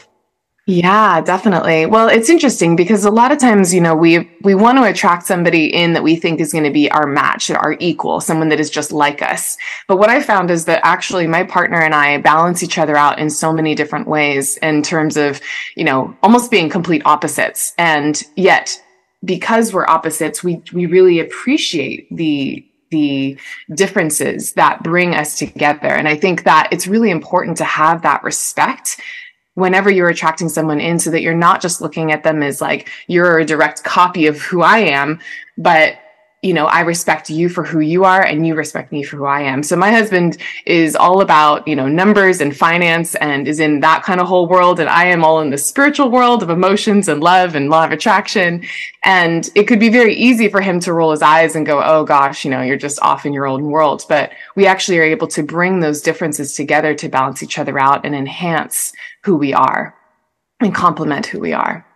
Yeah, 0.66 1.22
definitely. 1.22 1.86
Well, 1.86 2.10
it's 2.10 2.30
interesting 2.30 2.76
because 2.76 3.06
a 3.06 3.10
lot 3.12 3.32
of 3.32 3.38
times, 3.38 3.74
you 3.74 3.80
know, 3.80 3.96
we 3.96 4.30
we 4.42 4.56
want 4.56 4.78
to 4.78 4.84
attract 4.84 5.26
somebody 5.26 5.74
in 5.74 5.94
that 5.94 6.04
we 6.04 6.18
think 6.18 6.42
is 6.42 6.52
going 6.52 6.66
to 6.66 6.70
be 6.70 6.92
our 6.92 7.08
match, 7.08 7.50
our 7.50 7.78
equal, 7.80 8.20
someone 8.20 8.50
that 8.50 8.60
is 8.60 8.70
just 8.70 8.92
like 8.92 9.22
us. 9.22 9.56
But 9.88 9.96
what 9.96 10.10
I 10.10 10.22
found 10.22 10.52
is 10.52 10.66
that 10.66 10.82
actually 10.84 11.28
my 11.28 11.46
partner 11.46 11.80
and 11.80 11.96
I 11.96 12.18
balance 12.18 12.62
each 12.62 12.78
other 12.78 12.98
out 12.98 13.20
in 13.20 13.30
so 13.30 13.54
many 13.54 13.74
different 13.74 14.06
ways 14.06 14.58
in 14.58 14.84
terms 14.84 15.16
of, 15.16 15.40
you 15.78 15.86
know, 15.86 16.14
almost 16.22 16.52
being 16.52 16.68
complete 16.68 17.04
opposites. 17.06 17.74
And 17.78 18.22
yet 18.36 18.84
because 19.28 19.74
we're 19.74 19.88
opposites, 19.88 20.44
we, 20.44 20.64
we 20.74 20.88
really 20.88 21.20
appreciate 21.20 22.08
the, 22.16 22.66
the 22.90 23.38
differences 23.76 24.54
that 24.54 24.82
bring 24.82 25.14
us 25.14 25.38
together. 25.38 25.90
And 25.90 26.08
I 26.08 26.16
think 26.16 26.44
that 26.46 26.70
it's 26.72 26.88
really 26.88 27.12
important 27.12 27.58
to 27.58 27.66
have 27.66 28.02
that 28.02 28.24
respect 28.24 29.00
whenever 29.54 29.90
you're 29.90 30.10
attracting 30.10 30.50
someone 30.50 30.80
in 30.80 31.00
so 31.00 31.12
that 31.12 31.22
you're 31.22 31.36
not 31.36 31.62
just 31.62 31.82
looking 31.82 32.12
at 32.12 32.24
them 32.24 32.42
as 32.42 32.62
like 32.62 32.90
you're 33.08 33.40
a 33.40 33.46
direct 33.46 33.84
copy 33.84 34.28
of 34.28 34.40
who 34.40 34.62
I 34.62 34.80
am, 34.80 35.20
but 35.58 35.98
you 36.44 36.54
know, 36.54 36.68
I 36.68 36.82
respect 36.82 37.32
you 37.32 37.50
for 37.50 37.64
who 37.64 37.80
you 37.80 38.04
are 38.04 38.22
and 38.22 38.46
you 38.46 38.54
respect 38.54 38.92
me 38.92 39.02
for 39.02 39.18
who 39.18 39.26
I 39.26 39.42
am. 39.42 39.64
So 39.64 39.76
my 39.76 39.90
husband 39.90 40.38
is 40.68 40.96
all 40.96 41.22
about, 41.22 41.68
you 41.68 41.76
know, 41.76 41.88
numbers 41.88 42.42
and 42.42 42.56
finance 42.56 43.16
and 43.16 43.48
is 43.48 43.60
in 43.60 43.80
that 43.80 44.04
kind 44.04 44.22
of 44.22 44.28
whole 44.28 44.48
world. 44.48 44.80
And 44.80 44.88
I 44.88 45.06
am 45.06 45.24
all 45.24 45.42
in 45.42 45.50
the 45.50 45.58
spiritual 45.58 46.12
world 46.12 46.44
of 46.44 46.52
emotions 46.52 47.08
and 47.08 47.22
love 47.22 47.56
and 47.56 47.72
law 47.72 47.86
of 47.86 47.92
attraction. 47.92 48.64
And 49.04 49.50
it 49.56 49.64
could 49.64 49.80
be 49.80 49.90
very 49.90 50.14
easy 50.14 50.48
for 50.48 50.62
him 50.62 50.80
to 50.82 50.94
roll 50.94 51.10
his 51.10 51.24
eyes 51.24 51.56
and 51.56 51.66
go, 51.66 51.82
Oh 51.84 52.04
gosh, 52.04 52.46
you 52.46 52.52
know, 52.52 52.62
you're 52.62 52.78
just 52.78 53.02
off 53.02 53.26
in 53.26 53.34
your 53.34 53.48
own 53.48 53.72
world. 53.72 54.06
But 54.08 54.32
we 54.56 54.68
actually 54.68 55.00
are 55.00 55.04
able 55.04 55.28
to 55.30 55.42
bring 55.42 55.80
those 55.80 56.04
differences 56.04 56.54
together 56.54 56.94
to 56.96 57.10
balance 57.10 57.42
each 57.42 57.58
other 57.58 57.80
out 57.80 58.06
and 58.06 58.14
enhance 58.14 58.94
who 59.24 59.38
we 59.38 59.56
are 59.56 59.96
and 60.60 60.76
complement 60.76 61.26
who 61.26 61.40
we 61.40 61.54
are. 61.54 61.87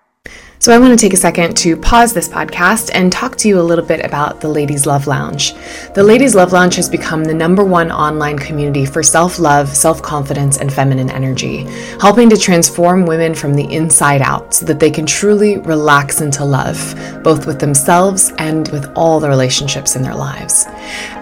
So, 0.62 0.72
I 0.72 0.78
want 0.78 0.92
to 0.92 1.04
take 1.04 1.14
a 1.14 1.18
second 1.18 1.58
to 1.58 1.76
pause 1.76 2.14
this 2.14 2.30
podcast 2.30 2.92
and 2.94 3.12
talk 3.12 3.36
to 3.38 3.48
you 3.48 3.60
a 3.60 3.64
little 3.64 3.84
bit 3.84 4.06
about 4.06 4.42
the 4.42 4.48
Ladies 4.48 4.86
Love 4.86 5.08
Lounge. 5.08 5.56
The 5.96 6.04
Ladies 6.04 6.36
Love 6.36 6.54
Lounge 6.54 6.76
has 6.76 6.88
become 6.88 7.24
the 7.24 7.34
number 7.34 7.64
one 7.64 7.92
online 7.92 8.38
community 8.38 8.86
for 8.86 9.02
self 9.02 9.40
love, 9.40 9.70
self 9.70 10.04
confidence, 10.04 10.60
and 10.60 10.72
feminine 10.72 11.10
energy, 11.10 11.64
helping 12.00 12.30
to 12.30 12.38
transform 12.38 13.08
women 13.08 13.34
from 13.34 13.56
the 13.56 13.74
inside 13.74 14.22
out 14.22 14.54
so 14.54 14.68
that 14.68 14.80
they 14.80 14.92
can 14.92 15.08
truly 15.08 15.58
relax 15.58 16.22
into 16.22 16.46
love, 16.46 16.78
both 17.24 17.48
with 17.48 17.60
themselves 17.60 18.32
and 18.38 18.68
with 18.68 18.86
all 18.96 19.20
the 19.20 19.30
relationships 19.30 19.96
in 19.96 20.04
their 20.04 20.14
lives. 20.14 20.68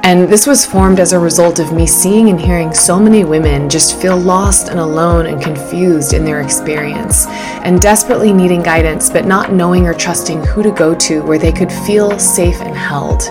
And 0.04 0.28
this 0.28 0.48
was 0.48 0.66
formed 0.66 1.00
as 1.00 1.14
a 1.14 1.20
result 1.20 1.60
of 1.60 1.72
me 1.72 1.88
seeing 1.88 2.30
and 2.30 2.42
hearing 2.42 2.74
so 2.74 3.00
many 3.00 3.24
women 3.24 3.70
just 3.70 4.02
feel 4.02 4.18
lost 4.18 4.68
and 4.68 4.82
alone 4.82 5.28
and 5.28 5.42
confused 5.42 6.12
in 6.12 6.26
their 6.26 6.42
experience 6.42 7.26
and 7.28 7.80
desperately 7.80 8.34
needing 8.34 8.62
guidance, 8.62 9.10
but 9.10 9.29
not 9.30 9.54
knowing 9.54 9.86
or 9.86 9.94
trusting 9.94 10.44
who 10.44 10.64
to 10.64 10.72
go 10.72 10.96
to 10.96 11.22
where 11.22 11.38
they 11.38 11.52
could 11.52 11.72
feel 11.72 12.18
safe 12.18 12.60
and 12.62 12.76
held. 12.76 13.22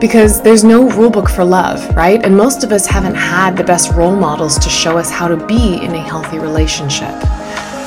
Because 0.00 0.40
there's 0.40 0.62
no 0.62 0.88
rulebook 0.88 1.28
for 1.28 1.44
love, 1.44 1.96
right? 1.96 2.24
And 2.24 2.36
most 2.36 2.62
of 2.62 2.70
us 2.70 2.86
haven't 2.86 3.16
had 3.16 3.56
the 3.56 3.64
best 3.64 3.90
role 3.92 4.14
models 4.14 4.56
to 4.60 4.70
show 4.70 4.96
us 4.96 5.10
how 5.10 5.26
to 5.26 5.36
be 5.48 5.82
in 5.82 5.96
a 5.96 5.98
healthy 5.98 6.38
relationship. 6.38 7.10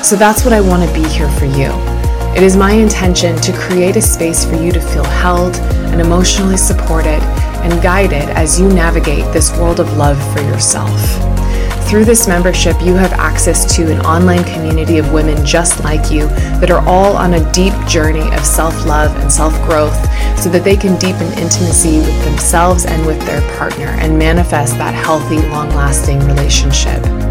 So 0.04 0.16
that's 0.16 0.44
what 0.44 0.52
I 0.52 0.60
want 0.60 0.86
to 0.86 0.94
be 0.94 1.08
here 1.08 1.30
for 1.30 1.46
you. 1.46 1.72
It 2.36 2.42
is 2.42 2.58
my 2.58 2.72
intention 2.72 3.34
to 3.36 3.52
create 3.54 3.96
a 3.96 4.02
space 4.02 4.44
for 4.44 4.56
you 4.56 4.70
to 4.72 4.80
feel 4.80 5.04
held 5.04 5.56
and 5.90 5.98
emotionally 5.98 6.58
supported 6.58 7.22
and 7.64 7.82
guided 7.82 8.28
as 8.36 8.60
you 8.60 8.68
navigate 8.68 9.32
this 9.32 9.50
world 9.56 9.80
of 9.80 9.96
love 9.96 10.18
for 10.34 10.42
yourself. 10.42 11.35
Through 11.88 12.04
this 12.04 12.26
membership, 12.26 12.76
you 12.82 12.94
have 12.94 13.12
access 13.12 13.76
to 13.76 13.92
an 13.92 14.00
online 14.00 14.42
community 14.42 14.98
of 14.98 15.12
women 15.12 15.46
just 15.46 15.84
like 15.84 16.10
you 16.10 16.26
that 16.58 16.68
are 16.68 16.84
all 16.84 17.16
on 17.16 17.34
a 17.34 17.52
deep 17.52 17.72
journey 17.86 18.28
of 18.34 18.44
self 18.44 18.84
love 18.84 19.14
and 19.20 19.32
self 19.32 19.54
growth 19.62 19.94
so 20.36 20.50
that 20.50 20.64
they 20.64 20.76
can 20.76 20.98
deepen 20.98 21.26
intimacy 21.38 21.98
with 21.98 22.24
themselves 22.24 22.86
and 22.86 23.06
with 23.06 23.24
their 23.24 23.40
partner 23.56 23.86
and 24.00 24.18
manifest 24.18 24.76
that 24.78 24.94
healthy, 24.94 25.38
long 25.48 25.68
lasting 25.70 26.18
relationship. 26.26 27.25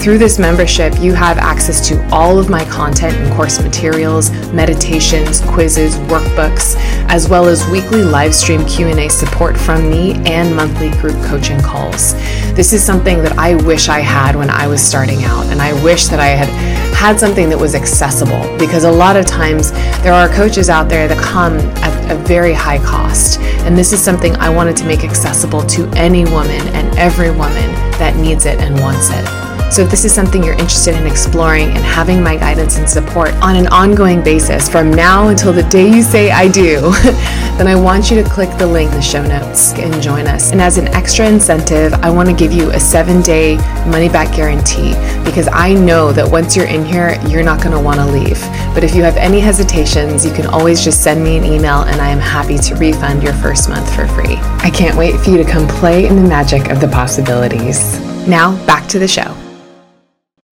Through 0.00 0.18
this 0.18 0.38
membership, 0.38 0.94
you 1.00 1.12
have 1.12 1.38
access 1.38 1.86
to 1.88 2.08
all 2.14 2.38
of 2.38 2.48
my 2.48 2.64
content 2.66 3.16
and 3.16 3.34
course 3.34 3.60
materials, 3.60 4.30
meditations, 4.52 5.40
quizzes, 5.40 5.96
workbooks, 6.08 6.76
as 7.08 7.28
well 7.28 7.46
as 7.46 7.68
weekly 7.68 8.02
live 8.02 8.32
stream 8.32 8.64
Q&A 8.64 9.08
support 9.08 9.58
from 9.58 9.90
me 9.90 10.12
and 10.24 10.54
monthly 10.54 10.90
group 11.00 11.20
coaching 11.24 11.60
calls. 11.60 12.14
This 12.54 12.72
is 12.72 12.82
something 12.82 13.22
that 13.22 13.36
I 13.36 13.56
wish 13.56 13.88
I 13.88 13.98
had 13.98 14.36
when 14.36 14.50
I 14.50 14.68
was 14.68 14.80
starting 14.80 15.24
out, 15.24 15.46
and 15.46 15.60
I 15.60 15.72
wish 15.82 16.06
that 16.06 16.20
I 16.20 16.28
had 16.28 16.48
had 16.94 17.18
something 17.18 17.48
that 17.50 17.58
was 17.58 17.74
accessible 17.74 18.56
because 18.56 18.84
a 18.84 18.90
lot 18.90 19.16
of 19.16 19.26
times 19.26 19.72
there 20.02 20.12
are 20.12 20.28
coaches 20.28 20.70
out 20.70 20.88
there 20.88 21.08
that 21.08 21.22
come 21.22 21.58
at 21.82 22.10
a 22.10 22.14
very 22.14 22.52
high 22.52 22.78
cost. 22.78 23.40
And 23.66 23.76
this 23.76 23.92
is 23.92 24.02
something 24.02 24.34
I 24.36 24.48
wanted 24.48 24.76
to 24.78 24.86
make 24.86 25.04
accessible 25.04 25.62
to 25.66 25.88
any 25.96 26.24
woman 26.24 26.66
and 26.68 26.96
every 26.96 27.30
woman 27.30 27.72
that 27.98 28.16
needs 28.16 28.46
it 28.46 28.58
and 28.60 28.78
wants 28.80 29.10
it. 29.10 29.37
So, 29.70 29.82
if 29.82 29.90
this 29.90 30.06
is 30.06 30.14
something 30.14 30.42
you're 30.42 30.54
interested 30.54 30.96
in 30.96 31.06
exploring 31.06 31.68
and 31.68 31.84
having 31.84 32.22
my 32.22 32.36
guidance 32.36 32.78
and 32.78 32.88
support 32.88 33.34
on 33.34 33.54
an 33.54 33.66
ongoing 33.66 34.22
basis 34.24 34.66
from 34.66 34.90
now 34.90 35.28
until 35.28 35.52
the 35.52 35.62
day 35.64 35.86
you 35.86 36.02
say 36.02 36.30
I 36.30 36.48
do, 36.48 36.80
then 37.58 37.68
I 37.68 37.74
want 37.74 38.10
you 38.10 38.22
to 38.22 38.28
click 38.28 38.48
the 38.56 38.66
link 38.66 38.90
in 38.90 38.96
the 38.96 39.02
show 39.02 39.22
notes 39.22 39.74
and 39.74 40.02
join 40.02 40.26
us. 40.26 40.52
And 40.52 40.60
as 40.62 40.78
an 40.78 40.88
extra 40.88 41.28
incentive, 41.28 41.92
I 41.94 42.08
want 42.08 42.30
to 42.30 42.34
give 42.34 42.50
you 42.50 42.70
a 42.70 42.80
seven 42.80 43.20
day 43.20 43.56
money 43.86 44.08
back 44.08 44.34
guarantee 44.34 44.94
because 45.22 45.48
I 45.52 45.74
know 45.74 46.12
that 46.12 46.28
once 46.28 46.56
you're 46.56 46.66
in 46.66 46.84
here, 46.84 47.20
you're 47.28 47.44
not 47.44 47.62
going 47.62 47.72
to 47.72 47.80
want 47.80 48.00
to 48.00 48.06
leave. 48.06 48.40
But 48.72 48.84
if 48.84 48.94
you 48.94 49.02
have 49.02 49.18
any 49.18 49.38
hesitations, 49.38 50.24
you 50.24 50.32
can 50.32 50.46
always 50.46 50.82
just 50.82 51.02
send 51.02 51.22
me 51.22 51.36
an 51.36 51.44
email 51.44 51.82
and 51.82 52.00
I 52.00 52.08
am 52.08 52.20
happy 52.20 52.56
to 52.56 52.74
refund 52.76 53.22
your 53.22 53.34
first 53.34 53.68
month 53.68 53.94
for 53.94 54.08
free. 54.08 54.36
I 54.64 54.70
can't 54.70 54.96
wait 54.96 55.20
for 55.20 55.28
you 55.28 55.36
to 55.36 55.44
come 55.44 55.68
play 55.68 56.06
in 56.06 56.16
the 56.16 56.26
magic 56.26 56.70
of 56.70 56.80
the 56.80 56.88
possibilities. 56.88 58.00
Now, 58.26 58.56
back 58.66 58.88
to 58.88 58.98
the 58.98 59.08
show. 59.08 59.27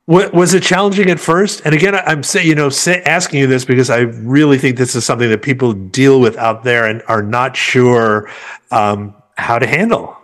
Was 0.09 0.55
it 0.55 0.63
challenging 0.63 1.11
at 1.11 1.19
first? 1.19 1.63
And 1.65 1.75
again, 1.75 1.97
I'm 1.97 2.23
you 2.41 2.55
know, 2.55 2.71
asking 2.87 3.41
you 3.41 3.49
this 3.49 3.65
because 3.65 3.91
I 3.91 4.01
really 4.01 4.57
think 4.57 4.77
this 4.77 4.95
is 4.95 5.05
something 5.05 5.29
that 5.31 5.43
people 5.43 5.73
deal 5.73 6.21
with 6.21 6.37
out 6.37 6.63
there 6.63 6.87
and 6.87 7.03
are 7.09 7.23
not 7.23 7.57
sure 7.57 8.31
um, 8.71 9.17
how 9.37 9.59
to 9.59 9.67
handle. 9.67 10.17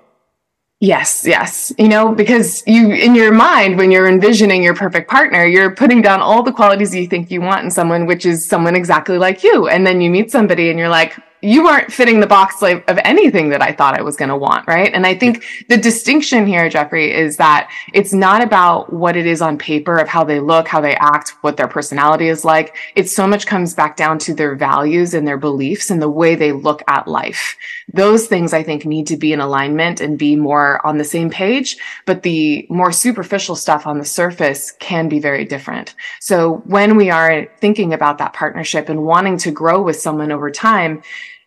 Yes, 0.79 1.25
yes. 1.25 1.73
You 1.79 1.89
know, 1.89 2.13
because 2.13 2.63
you, 2.67 2.91
in 2.91 3.15
your 3.15 3.33
mind, 3.33 3.77
when 3.77 3.91
you're 3.91 4.09
envisioning 4.09 4.63
your 4.65 4.75
perfect 4.75 5.09
partner, 5.11 5.45
you're 5.45 5.75
putting 5.75 6.03
down 6.03 6.21
all 6.21 6.43
the 6.43 6.53
qualities 6.53 6.95
you 6.95 7.07
think 7.07 7.31
you 7.31 7.41
want 7.41 7.65
in 7.65 7.71
someone, 7.71 8.07
which 8.07 8.27
is 8.27 8.45
someone 8.45 8.75
exactly 8.75 9.19
like 9.19 9.45
you. 9.45 9.69
And 9.69 9.87
then 9.87 10.01
you 10.01 10.11
meet 10.11 10.33
somebody 10.33 10.71
and 10.71 10.79
you're 10.79 10.89
like, 10.89 11.17
you 11.43 11.67
aren't 11.67 11.93
fitting 11.93 12.21
the 12.21 12.27
box 12.27 12.63
like, 12.63 12.89
of 12.89 12.99
anything 13.03 13.49
that 13.49 13.61
I 13.61 13.73
thought 13.73 13.99
I 13.99 14.03
was 14.03 14.17
going 14.17 14.29
to 14.29 14.37
want, 14.37 14.67
right? 14.69 14.93
And 14.95 15.05
I 15.05 15.17
think 15.17 15.45
the 15.69 15.77
distinction 15.77 16.47
here, 16.47 16.69
Jeffrey, 16.69 17.13
is 17.13 17.37
that 17.39 17.69
it's 17.93 18.13
not 18.13 18.43
about 18.43 18.93
what 18.93 19.17
it 19.17 19.27
is 19.27 19.43
on 19.43 19.59
paper 19.59 19.97
of 19.97 20.07
how 20.07 20.23
they 20.23 20.39
look, 20.39 20.69
how 20.69 20.81
they 20.81 20.95
act, 20.95 21.31
what 21.41 21.57
their 21.57 21.67
personality 21.67 22.29
is 22.29 22.45
like. 22.45 22.77
It 22.95 23.11
so 23.11 23.27
much 23.27 23.47
comes 23.47 23.75
back 23.75 23.97
down 23.97 24.19
to 24.21 24.35
their 24.35 24.55
values 24.55 25.15
and 25.15 25.27
their 25.27 25.37
beliefs 25.37 25.91
and 25.91 26.01
the 26.01 26.09
way 26.09 26.37
they 26.37 26.53
look 26.53 26.81
at 26.87 27.09
life. 27.09 27.57
Those 27.93 28.29
things 28.29 28.53
I 28.53 28.63
think 28.63 28.87
need 28.87 29.09
to 29.09 29.17
be 29.17 29.33
in 29.33 29.41
alignment 29.41 30.01
and 30.01 30.17
be 30.17 30.37
more 30.37 30.85
on 30.87 30.99
the 30.99 31.05
same 31.05 31.29
page, 31.29 31.77
but 32.07 32.23
the 32.23 32.69
more 32.71 32.93
superficial 32.93 33.57
stuff 33.57 33.85
on 33.87 33.99
the 33.99 34.05
surface 34.05 34.71
can 34.79 35.09
be 35.09 35.19
very 35.19 35.45
different. 35.45 35.97
So 36.21 36.63
when 36.67 36.97
we 36.97 37.11
are 37.11 37.49
thinking 37.59 37.93
about 37.93 38.19
that 38.19 38.33
partnership 38.33 38.89
and 38.89 39.03
wanting 39.03 39.39
to 39.39 39.51
grow 39.51 39.83
with 39.83 40.01
someone 40.01 40.31
over 40.31 40.51
time, 40.51 41.03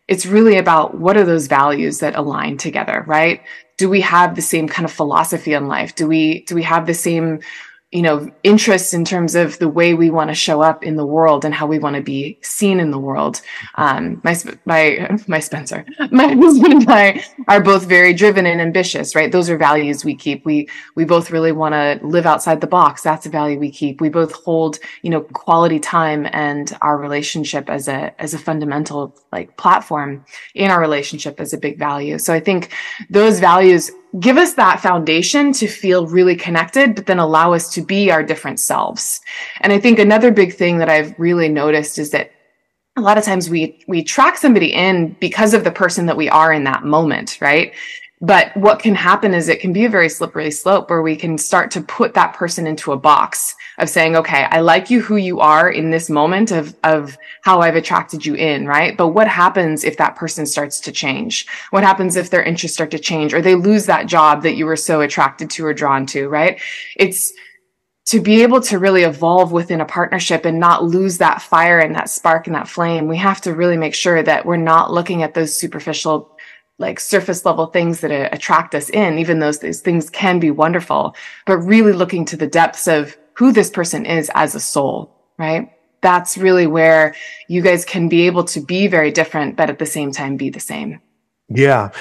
it's 0.07 0.25
really 0.25 0.57
about 0.57 0.97
what 0.97 1.17
are 1.17 1.23
those 1.23 1.47
values 1.47 1.99
that 1.99 2.15
align 2.15 2.57
together, 2.57 3.03
right? 3.07 3.41
Do 3.77 3.89
we 3.89 4.01
have 4.01 4.35
the 4.35 4.41
same 4.41 4.67
kind 4.67 4.85
of 4.85 4.91
philosophy 4.91 5.53
in 5.53 5.67
life? 5.67 5.95
Do 5.95 6.07
we, 6.07 6.43
do 6.43 6.55
we 6.55 6.63
have 6.63 6.85
the 6.85 6.93
same 6.93 7.39
you 7.95 8.01
know, 8.01 8.29
interests 8.43 8.93
in 8.93 9.05
terms 9.05 9.35
of 9.35 9.57
the 9.59 9.69
way 9.69 9.93
we 9.93 10.09
want 10.09 10.29
to 10.29 10.35
show 10.35 10.59
up 10.59 10.83
in 10.83 10.97
the 10.97 11.05
world 11.05 11.45
and 11.45 11.53
how 11.53 11.65
we 11.65 11.79
want 11.79 11.95
to 11.95 12.01
be 12.01 12.37
seen 12.41 12.81
in 12.81 12.91
the 12.91 12.99
world. 12.99 13.39
Um, 13.75 14.19
my, 14.21 14.35
my, 14.65 15.17
my 15.29 15.39
Spencer, 15.39 15.85
my 16.11 16.33
husband 16.33 16.73
and 16.73 16.89
I 16.89 17.23
are 17.47 17.61
both 17.61 17.85
very 17.85 18.13
driven 18.13 18.45
and 18.45 18.59
ambitious, 18.59 19.15
right? 19.15 19.31
Those 19.31 19.49
are 19.49 19.57
values 19.57 20.03
we 20.03 20.13
keep. 20.13 20.43
We, 20.43 20.67
we 20.95 21.05
both 21.05 21.31
really 21.31 21.53
want 21.53 21.71
to 21.71 22.05
live 22.05 22.25
outside 22.25 22.59
the 22.59 22.67
box. 22.67 23.01
That's 23.01 23.27
a 23.27 23.29
value 23.29 23.57
we 23.57 23.71
keep. 23.71 24.01
We 24.01 24.09
both 24.09 24.33
hold, 24.33 24.77
you 25.01 25.09
know, 25.09 25.21
quality 25.21 25.79
time 25.79 26.27
and 26.33 26.77
our 26.81 26.97
relationship 26.97 27.69
as 27.69 27.87
a, 27.87 28.13
as 28.21 28.33
a 28.33 28.37
fundamental 28.37 29.15
like 29.31 29.55
platform 29.55 30.25
in 30.53 30.69
our 30.69 30.81
relationship 30.81 31.39
as 31.39 31.53
a 31.53 31.57
big 31.57 31.79
value. 31.79 32.17
So 32.17 32.33
I 32.33 32.41
think 32.41 32.73
those 33.09 33.39
values 33.39 33.89
give 34.19 34.37
us 34.37 34.53
that 34.53 34.79
foundation 34.79 35.51
to 35.53 35.67
feel 35.67 36.07
really 36.07 36.35
connected, 36.35 36.95
but 36.95 37.05
then 37.05 37.19
allow 37.19 37.53
us 37.53 37.73
to 37.73 37.81
be 37.81 38.11
our 38.11 38.23
different 38.23 38.59
selves. 38.59 39.21
And 39.61 39.73
I 39.73 39.79
think 39.79 39.99
another 39.99 40.31
big 40.31 40.53
thing 40.53 40.77
that 40.77 40.89
I've 40.89 41.17
really 41.19 41.49
noticed 41.49 41.97
is 41.97 42.11
that 42.11 42.31
a 42.97 43.01
lot 43.01 43.17
of 43.17 43.25
times 43.25 43.49
we 43.49 43.83
we 43.87 44.03
track 44.03 44.37
somebody 44.37 44.71
in 44.73 45.17
because 45.19 45.53
of 45.53 45.63
the 45.63 45.71
person 45.71 46.05
that 46.05 46.17
we 46.17 46.29
are 46.29 46.53
in 46.53 46.63
that 46.63 46.85
moment, 46.85 47.39
right? 47.41 47.73
But 48.21 48.55
what 48.55 48.79
can 48.79 48.95
happen 48.95 49.33
is 49.33 49.49
it 49.49 49.59
can 49.59 49.73
be 49.73 49.83
a 49.83 49.89
very 49.89 50.07
slippery 50.07 50.49
slope 50.49 50.89
where 50.89 51.01
we 51.01 51.17
can 51.17 51.37
start 51.37 51.69
to 51.71 51.81
put 51.81 52.13
that 52.13 52.33
person 52.33 52.65
into 52.65 52.93
a 52.93 52.97
box 52.97 53.55
of 53.77 53.89
saying, 53.89 54.15
okay, 54.15 54.45
I 54.49 54.61
like 54.61 54.89
you 54.89 55.01
who 55.01 55.17
you 55.17 55.41
are 55.41 55.69
in 55.69 55.89
this 55.89 56.09
moment 56.09 56.51
of, 56.51 56.73
of 56.85 57.17
how 57.41 57.59
I've 57.59 57.75
attracted 57.75 58.25
you 58.25 58.33
in, 58.35 58.67
right? 58.67 58.95
But 58.95 59.09
what 59.09 59.27
happens 59.27 59.83
if 59.83 59.97
that 59.97 60.15
person 60.15 60.45
starts 60.45 60.79
to 60.81 60.93
change? 60.93 61.45
What 61.71 61.83
happens 61.83 62.15
if 62.15 62.29
their 62.29 62.43
interests 62.43 62.75
start 62.75 62.91
to 62.91 62.99
change 62.99 63.33
or 63.33 63.41
they 63.41 63.55
lose 63.55 63.85
that 63.87 64.07
job 64.07 64.43
that 64.43 64.55
you 64.55 64.65
were 64.65 64.77
so 64.77 65.01
attracted 65.01 65.49
to 65.51 65.65
or 65.65 65.73
drawn 65.73 66.05
to, 66.07 66.29
right? 66.29 66.61
It's, 66.95 67.33
to 68.05 68.21
be 68.21 68.43
able 68.43 68.61
to 68.61 68.77
really 68.77 69.01
evolve 69.01 69.51
within 69.51 69.81
a 69.81 69.85
partnership 69.85 70.45
and 70.45 70.59
not 70.59 70.83
lose 70.83 71.17
that 71.17 71.41
fire 71.41 71.79
and 71.79 71.95
that 71.95 72.09
spark 72.09 72.45
and 72.45 72.55
that 72.55 72.67
flame, 72.67 73.07
we 73.07 73.17
have 73.17 73.41
to 73.41 73.53
really 73.53 73.77
make 73.77 73.95
sure 73.95 74.21
that 74.21 74.45
we're 74.45 74.57
not 74.57 74.91
looking 74.91 75.23
at 75.23 75.33
those 75.33 75.55
superficial 75.55 76.34
like 76.77 76.99
surface 76.99 77.45
level 77.45 77.67
things 77.67 78.01
that 78.01 78.11
uh, 78.11 78.29
attract 78.31 78.75
us 78.75 78.89
in, 78.89 79.17
even 79.17 79.39
those 79.39 79.59
these 79.59 79.81
things 79.81 80.09
can 80.09 80.39
be 80.39 80.51
wonderful, 80.51 81.15
but 81.45 81.57
really 81.57 81.93
looking 81.93 82.25
to 82.25 82.37
the 82.37 82.47
depths 82.47 82.87
of 82.87 83.17
who 83.33 83.51
this 83.51 83.69
person 83.69 84.05
is 84.05 84.29
as 84.35 84.55
a 84.55 84.59
soul, 84.59 85.15
right? 85.37 85.71
That's 86.01 86.37
really 86.37 86.67
where 86.67 87.15
you 87.47 87.61
guys 87.61 87.85
can 87.85 88.09
be 88.09 88.27
able 88.27 88.43
to 88.45 88.61
be 88.61 88.87
very 88.87 89.11
different, 89.11 89.55
but 89.55 89.69
at 89.69 89.79
the 89.79 89.85
same 89.85 90.11
time 90.11 90.37
be 90.37 90.49
the 90.49 90.59
same. 90.59 90.99
Yeah. 91.47 91.91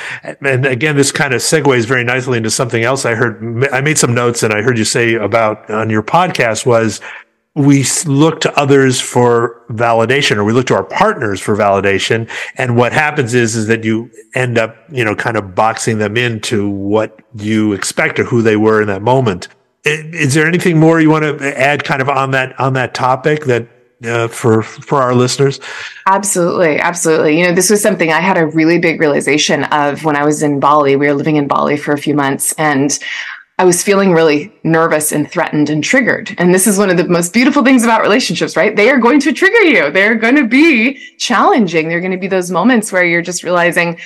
And 0.41 0.65
again, 0.65 0.97
this 0.97 1.13
kind 1.13 1.35
of 1.35 1.43
segues 1.43 1.85
very 1.85 2.03
nicely 2.03 2.39
into 2.39 2.51
something 2.51 2.83
else 2.83 3.05
I 3.05 3.15
heard. 3.15 3.69
I 3.73 3.83
made 3.83 3.99
some 3.99 4.15
notes 4.15 4.43
and 4.43 4.55
I 4.55 4.63
heard 4.63 4.79
you 4.79 4.85
say 4.85 5.15
about 5.15 5.71
on 5.71 5.91
your 5.91 6.03
podcast 6.03 6.65
was 6.65 7.01
we 7.55 7.85
look 8.07 8.41
to 8.41 8.59
others 8.59 9.01
for 9.01 9.63
validation 9.71 10.37
or 10.37 10.45
we 10.45 10.53
look 10.53 10.67
to 10.67 10.75
our 10.75 10.83
partners 10.83 11.41
for 11.41 11.57
validation. 11.57 12.29
And 12.57 12.77
what 12.77 12.93
happens 12.93 13.33
is, 13.33 13.55
is 13.55 13.69
that 13.69 13.85
you 13.85 14.11
end 14.35 14.59
up, 14.59 14.77
you 14.91 15.05
know, 15.05 15.15
kind 15.15 15.37
of 15.37 15.55
boxing 15.55 15.99
them 15.99 16.17
into 16.17 16.69
what 16.69 17.21
you 17.37 17.73
expect 17.73 18.19
or 18.19 18.25
who 18.25 18.43
they 18.43 18.57
were 18.57 18.81
in 18.81 18.89
that 18.89 19.03
moment. 19.03 19.49
Is 19.85 20.35
there 20.35 20.47
anything 20.47 20.81
more 20.81 21.01
you 21.01 21.11
want 21.11 21.39
to 21.39 21.61
add 21.61 21.85
kind 21.85 22.03
of 22.03 22.09
on 22.09 22.33
that, 22.33 22.59
on 22.59 22.73
that 22.73 22.95
topic 22.95 23.45
that 23.45 23.69
uh, 24.05 24.29
for 24.29 24.63
for 24.63 25.01
our 25.01 25.15
listeners? 25.15 25.61
Absolutely, 26.07 26.79
absolutely. 26.79 27.39
You 27.39 27.47
know, 27.47 27.55
this 27.55 27.71
was 27.71 27.81
something 27.83 28.13
I 28.13 28.21
had 28.21 28.37
a 28.37 28.47
really 28.47 28.79
big 28.79 29.01
realization 29.01 29.65
of 29.65 30.05
when 30.05 30.17
I 30.17 30.25
was 30.25 30.43
in 30.43 30.61
Bali. 30.61 30.97
We 30.97 31.07
were 31.07 31.15
living 31.15 31.37
in 31.37 31.47
Bali 31.47 31.77
for 31.77 31.93
a 31.93 31.99
few 31.99 32.15
months, 32.15 32.53
and 32.59 32.99
I 33.57 33.65
was 33.65 33.85
feeling 33.85 34.13
really 34.13 34.53
nervous 34.65 35.13
and 35.13 35.31
threatened 35.31 35.71
and 35.71 35.83
triggered. 35.83 36.35
And 36.39 36.53
this 36.53 36.67
is 36.67 36.77
one 36.77 36.91
of 36.91 36.97
the 36.97 37.07
most 37.07 37.33
beautiful 37.33 37.63
things 37.63 37.85
about 37.85 38.03
relationships, 38.03 38.57
right? 38.57 38.75
They 38.75 38.91
are 38.91 38.99
going 38.99 39.21
to 39.21 39.33
trigger 39.33 39.63
you. 39.63 39.93
They're 39.93 40.17
going 40.17 40.37
to 40.37 40.47
be 40.47 40.99
challenging. 41.19 41.89
They're 41.89 42.01
going 42.01 42.11
to 42.11 42.19
be 42.19 42.27
those 42.27 42.51
moments 42.51 42.91
where 42.91 43.05
you're 43.05 43.23
just 43.23 43.45
realizing, 43.45 43.99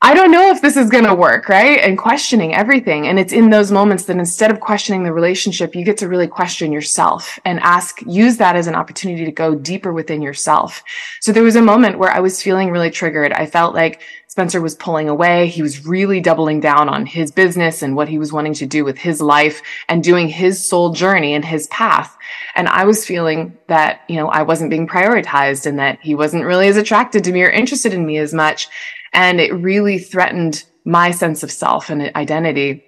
I 0.00 0.12
don't 0.12 0.30
know 0.30 0.50
if 0.50 0.60
this 0.60 0.76
is 0.76 0.90
going 0.90 1.04
to 1.04 1.14
work, 1.14 1.48
right? 1.48 1.80
And 1.80 1.98
questioning 1.98 2.54
everything. 2.54 3.06
And 3.06 3.18
it's 3.18 3.32
in 3.32 3.50
those 3.50 3.72
moments 3.72 4.04
that 4.04 4.16
instead 4.16 4.50
of 4.50 4.60
questioning 4.60 5.02
the 5.02 5.12
relationship, 5.12 5.74
you 5.74 5.84
get 5.84 5.98
to 5.98 6.08
really 6.08 6.26
question 6.26 6.72
yourself 6.72 7.38
and 7.44 7.58
ask, 7.60 8.00
use 8.06 8.38
that 8.38 8.56
as 8.56 8.66
an 8.66 8.74
opportunity 8.74 9.24
to 9.24 9.32
go 9.32 9.54
deeper 9.54 9.92
within 9.92 10.20
yourself. 10.20 10.82
So 11.20 11.32
there 11.32 11.42
was 11.42 11.56
a 11.56 11.62
moment 11.62 11.98
where 11.98 12.10
I 12.10 12.20
was 12.20 12.42
feeling 12.42 12.70
really 12.70 12.90
triggered. 12.90 13.32
I 13.32 13.46
felt 13.46 13.74
like 13.74 14.02
Spencer 14.34 14.60
was 14.60 14.74
pulling 14.74 15.08
away. 15.08 15.46
He 15.46 15.62
was 15.62 15.86
really 15.86 16.20
doubling 16.20 16.58
down 16.58 16.88
on 16.88 17.06
his 17.06 17.30
business 17.30 17.82
and 17.82 17.94
what 17.94 18.08
he 18.08 18.18
was 18.18 18.32
wanting 18.32 18.54
to 18.54 18.66
do 18.66 18.84
with 18.84 18.98
his 18.98 19.20
life 19.20 19.62
and 19.88 20.02
doing 20.02 20.26
his 20.26 20.68
soul 20.68 20.90
journey 20.90 21.34
and 21.34 21.44
his 21.44 21.68
path. 21.68 22.18
And 22.56 22.66
I 22.66 22.84
was 22.84 23.06
feeling 23.06 23.56
that, 23.68 24.00
you 24.08 24.16
know, 24.16 24.26
I 24.26 24.42
wasn't 24.42 24.70
being 24.70 24.88
prioritized 24.88 25.66
and 25.66 25.78
that 25.78 26.00
he 26.02 26.16
wasn't 26.16 26.46
really 26.46 26.66
as 26.66 26.76
attracted 26.76 27.22
to 27.22 27.32
me 27.32 27.44
or 27.44 27.48
interested 27.48 27.94
in 27.94 28.04
me 28.04 28.18
as 28.18 28.34
much. 28.34 28.66
And 29.12 29.40
it 29.40 29.54
really 29.54 30.00
threatened 30.00 30.64
my 30.84 31.12
sense 31.12 31.44
of 31.44 31.52
self 31.52 31.88
and 31.88 32.10
identity. 32.16 32.84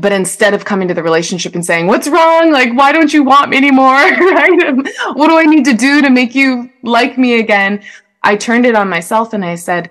But 0.00 0.12
instead 0.12 0.54
of 0.54 0.64
coming 0.64 0.88
to 0.88 0.94
the 0.94 1.02
relationship 1.02 1.54
and 1.54 1.66
saying, 1.66 1.86
what's 1.86 2.08
wrong? 2.08 2.50
Like, 2.50 2.72
why 2.72 2.92
don't 2.92 3.12
you 3.12 3.24
want 3.24 3.50
me 3.50 3.58
anymore? 3.58 3.92
What 5.12 5.28
do 5.28 5.36
I 5.36 5.44
need 5.44 5.66
to 5.66 5.74
do 5.74 6.00
to 6.00 6.08
make 6.08 6.34
you 6.34 6.70
like 6.82 7.18
me 7.18 7.40
again? 7.40 7.82
I 8.22 8.36
turned 8.36 8.64
it 8.64 8.74
on 8.74 8.88
myself 8.88 9.34
and 9.34 9.44
I 9.44 9.56
said, 9.56 9.90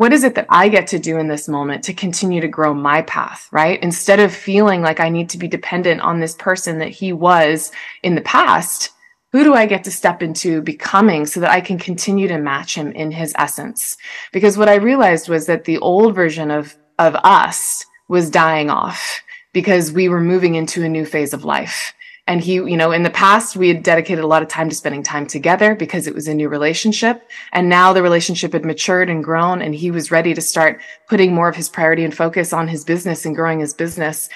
what 0.00 0.14
is 0.14 0.24
it 0.24 0.34
that 0.34 0.46
I 0.48 0.70
get 0.70 0.86
to 0.86 0.98
do 0.98 1.18
in 1.18 1.28
this 1.28 1.46
moment 1.46 1.84
to 1.84 1.92
continue 1.92 2.40
to 2.40 2.48
grow 2.48 2.72
my 2.72 3.02
path, 3.02 3.50
right? 3.52 3.78
Instead 3.82 4.18
of 4.18 4.34
feeling 4.34 4.80
like 4.80 4.98
I 4.98 5.10
need 5.10 5.28
to 5.28 5.36
be 5.36 5.46
dependent 5.46 6.00
on 6.00 6.20
this 6.20 6.34
person 6.36 6.78
that 6.78 6.88
he 6.88 7.12
was 7.12 7.70
in 8.02 8.14
the 8.14 8.22
past, 8.22 8.92
who 9.30 9.44
do 9.44 9.52
I 9.52 9.66
get 9.66 9.84
to 9.84 9.90
step 9.90 10.22
into 10.22 10.62
becoming 10.62 11.26
so 11.26 11.40
that 11.40 11.50
I 11.50 11.60
can 11.60 11.78
continue 11.78 12.28
to 12.28 12.38
match 12.38 12.76
him 12.76 12.92
in 12.92 13.10
his 13.10 13.34
essence? 13.36 13.98
Because 14.32 14.56
what 14.56 14.70
I 14.70 14.76
realized 14.76 15.28
was 15.28 15.44
that 15.48 15.64
the 15.64 15.76
old 15.80 16.14
version 16.14 16.50
of, 16.50 16.74
of 16.98 17.14
us 17.16 17.84
was 18.08 18.30
dying 18.30 18.70
off 18.70 19.20
because 19.52 19.92
we 19.92 20.08
were 20.08 20.22
moving 20.22 20.54
into 20.54 20.82
a 20.82 20.88
new 20.88 21.04
phase 21.04 21.34
of 21.34 21.44
life. 21.44 21.92
And 22.30 22.40
he, 22.40 22.54
you 22.54 22.76
know, 22.76 22.92
in 22.92 23.02
the 23.02 23.10
past, 23.10 23.56
we 23.56 23.66
had 23.66 23.82
dedicated 23.82 24.22
a 24.22 24.26
lot 24.28 24.40
of 24.40 24.46
time 24.46 24.68
to 24.68 24.74
spending 24.76 25.02
time 25.02 25.26
together 25.26 25.74
because 25.74 26.06
it 26.06 26.14
was 26.14 26.28
a 26.28 26.32
new 26.32 26.48
relationship. 26.48 27.28
And 27.50 27.68
now 27.68 27.92
the 27.92 28.04
relationship 28.04 28.52
had 28.52 28.64
matured 28.64 29.10
and 29.10 29.24
grown 29.24 29.60
and 29.60 29.74
he 29.74 29.90
was 29.90 30.12
ready 30.12 30.32
to 30.34 30.40
start 30.40 30.80
putting 31.08 31.34
more 31.34 31.48
of 31.48 31.56
his 31.56 31.68
priority 31.68 32.04
and 32.04 32.16
focus 32.16 32.52
on 32.52 32.68
his 32.68 32.84
business 32.84 33.26
and 33.26 33.34
growing 33.34 33.58
his 33.58 33.74
business. 33.74 34.28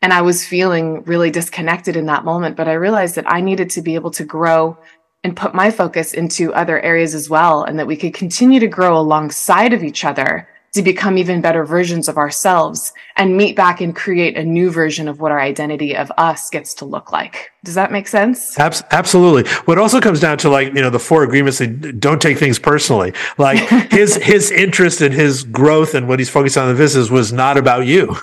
And 0.00 0.12
I 0.12 0.22
was 0.22 0.46
feeling 0.46 1.02
really 1.06 1.32
disconnected 1.32 1.96
in 1.96 2.06
that 2.06 2.24
moment, 2.24 2.56
but 2.56 2.68
I 2.68 2.74
realized 2.74 3.16
that 3.16 3.28
I 3.28 3.40
needed 3.40 3.68
to 3.70 3.82
be 3.82 3.96
able 3.96 4.12
to 4.12 4.24
grow 4.24 4.78
and 5.24 5.36
put 5.36 5.52
my 5.52 5.72
focus 5.72 6.14
into 6.14 6.54
other 6.54 6.78
areas 6.78 7.16
as 7.16 7.28
well. 7.28 7.64
And 7.64 7.80
that 7.80 7.88
we 7.88 7.96
could 7.96 8.14
continue 8.14 8.60
to 8.60 8.68
grow 8.68 8.96
alongside 8.96 9.72
of 9.72 9.82
each 9.82 10.04
other 10.04 10.48
to 10.72 10.82
become 10.82 11.18
even 11.18 11.40
better 11.40 11.64
versions 11.64 12.08
of 12.08 12.16
ourselves 12.16 12.92
and 13.16 13.36
meet 13.36 13.56
back 13.56 13.80
and 13.80 13.96
create 13.96 14.36
a 14.36 14.44
new 14.44 14.70
version 14.70 15.08
of 15.08 15.20
what 15.20 15.32
our 15.32 15.40
identity 15.40 15.96
of 15.96 16.12
us 16.16 16.48
gets 16.48 16.74
to 16.74 16.84
look 16.84 17.10
like. 17.10 17.50
Does 17.64 17.74
that 17.74 17.90
make 17.90 18.06
sense? 18.06 18.56
absolutely. 18.92 19.50
What 19.64 19.78
also 19.78 20.00
comes 20.00 20.20
down 20.20 20.38
to 20.38 20.48
like, 20.48 20.68
you 20.68 20.80
know, 20.80 20.90
the 20.90 21.00
four 21.00 21.24
agreements 21.24 21.58
that 21.58 21.98
don't 21.98 22.22
take 22.22 22.38
things 22.38 22.58
personally. 22.58 23.12
Like 23.36 23.58
his, 23.90 24.14
his 24.16 24.50
interest 24.50 25.00
and 25.00 25.12
his 25.12 25.42
growth 25.42 25.94
and 25.94 26.08
what 26.08 26.18
he's 26.18 26.30
focused 26.30 26.56
on 26.56 26.68
in 26.68 26.74
the 26.74 26.78
business 26.80 27.10
was 27.10 27.32
not 27.32 27.56
about 27.56 27.86
you. 27.86 28.16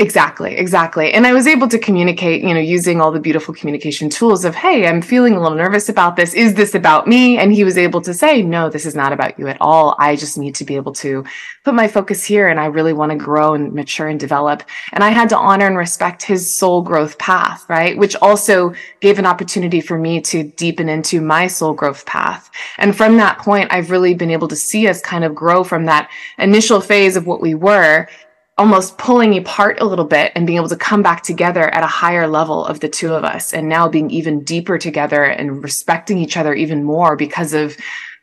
Exactly, 0.00 0.56
exactly. 0.56 1.12
And 1.12 1.24
I 1.24 1.32
was 1.32 1.46
able 1.46 1.68
to 1.68 1.78
communicate, 1.78 2.42
you 2.42 2.52
know, 2.52 2.58
using 2.58 3.00
all 3.00 3.12
the 3.12 3.20
beautiful 3.20 3.54
communication 3.54 4.10
tools 4.10 4.44
of, 4.44 4.52
hey, 4.52 4.88
I'm 4.88 5.00
feeling 5.00 5.34
a 5.34 5.40
little 5.40 5.56
nervous 5.56 5.88
about 5.88 6.16
this. 6.16 6.34
Is 6.34 6.54
this 6.54 6.74
about 6.74 7.06
me? 7.06 7.38
And 7.38 7.52
he 7.52 7.62
was 7.62 7.78
able 7.78 8.00
to 8.00 8.12
say, 8.12 8.42
no, 8.42 8.68
this 8.68 8.86
is 8.86 8.96
not 8.96 9.12
about 9.12 9.38
you 9.38 9.46
at 9.46 9.56
all. 9.60 9.94
I 10.00 10.16
just 10.16 10.36
need 10.36 10.56
to 10.56 10.64
be 10.64 10.74
able 10.74 10.94
to 10.94 11.24
put 11.62 11.74
my 11.74 11.86
focus 11.86 12.24
here 12.24 12.48
and 12.48 12.58
I 12.58 12.66
really 12.66 12.92
want 12.92 13.12
to 13.12 13.16
grow 13.16 13.54
and 13.54 13.72
mature 13.72 14.08
and 14.08 14.18
develop. 14.18 14.64
And 14.92 15.04
I 15.04 15.10
had 15.10 15.28
to 15.28 15.38
honor 15.38 15.68
and 15.68 15.76
respect 15.76 16.24
his 16.24 16.52
soul 16.52 16.82
growth 16.82 17.16
path, 17.18 17.64
right? 17.68 17.96
Which 17.96 18.16
also 18.16 18.74
gave 18.98 19.20
an 19.20 19.26
opportunity 19.26 19.80
for 19.80 19.96
me 19.96 20.20
to 20.22 20.42
deepen 20.42 20.88
into 20.88 21.20
my 21.20 21.46
soul 21.46 21.72
growth 21.72 22.04
path. 22.04 22.50
And 22.78 22.96
from 22.96 23.16
that 23.18 23.38
point, 23.38 23.72
I've 23.72 23.92
really 23.92 24.14
been 24.14 24.32
able 24.32 24.48
to 24.48 24.56
see 24.56 24.88
us 24.88 25.00
kind 25.00 25.22
of 25.22 25.36
grow 25.36 25.62
from 25.62 25.84
that 25.84 26.10
initial 26.38 26.80
phase 26.80 27.14
of 27.14 27.28
what 27.28 27.40
we 27.40 27.54
were 27.54 28.08
almost 28.56 28.98
pulling 28.98 29.36
apart 29.36 29.80
a 29.80 29.84
little 29.84 30.04
bit 30.04 30.30
and 30.34 30.46
being 30.46 30.58
able 30.58 30.68
to 30.68 30.76
come 30.76 31.02
back 31.02 31.22
together 31.22 31.74
at 31.74 31.82
a 31.82 31.88
higher 31.88 32.28
level 32.28 32.64
of 32.64 32.80
the 32.80 32.88
two 32.88 33.12
of 33.12 33.24
us 33.24 33.52
and 33.52 33.68
now 33.68 33.88
being 33.88 34.10
even 34.10 34.44
deeper 34.44 34.78
together 34.78 35.24
and 35.24 35.62
respecting 35.62 36.18
each 36.18 36.36
other 36.36 36.54
even 36.54 36.84
more 36.84 37.16
because 37.16 37.52
of 37.52 37.76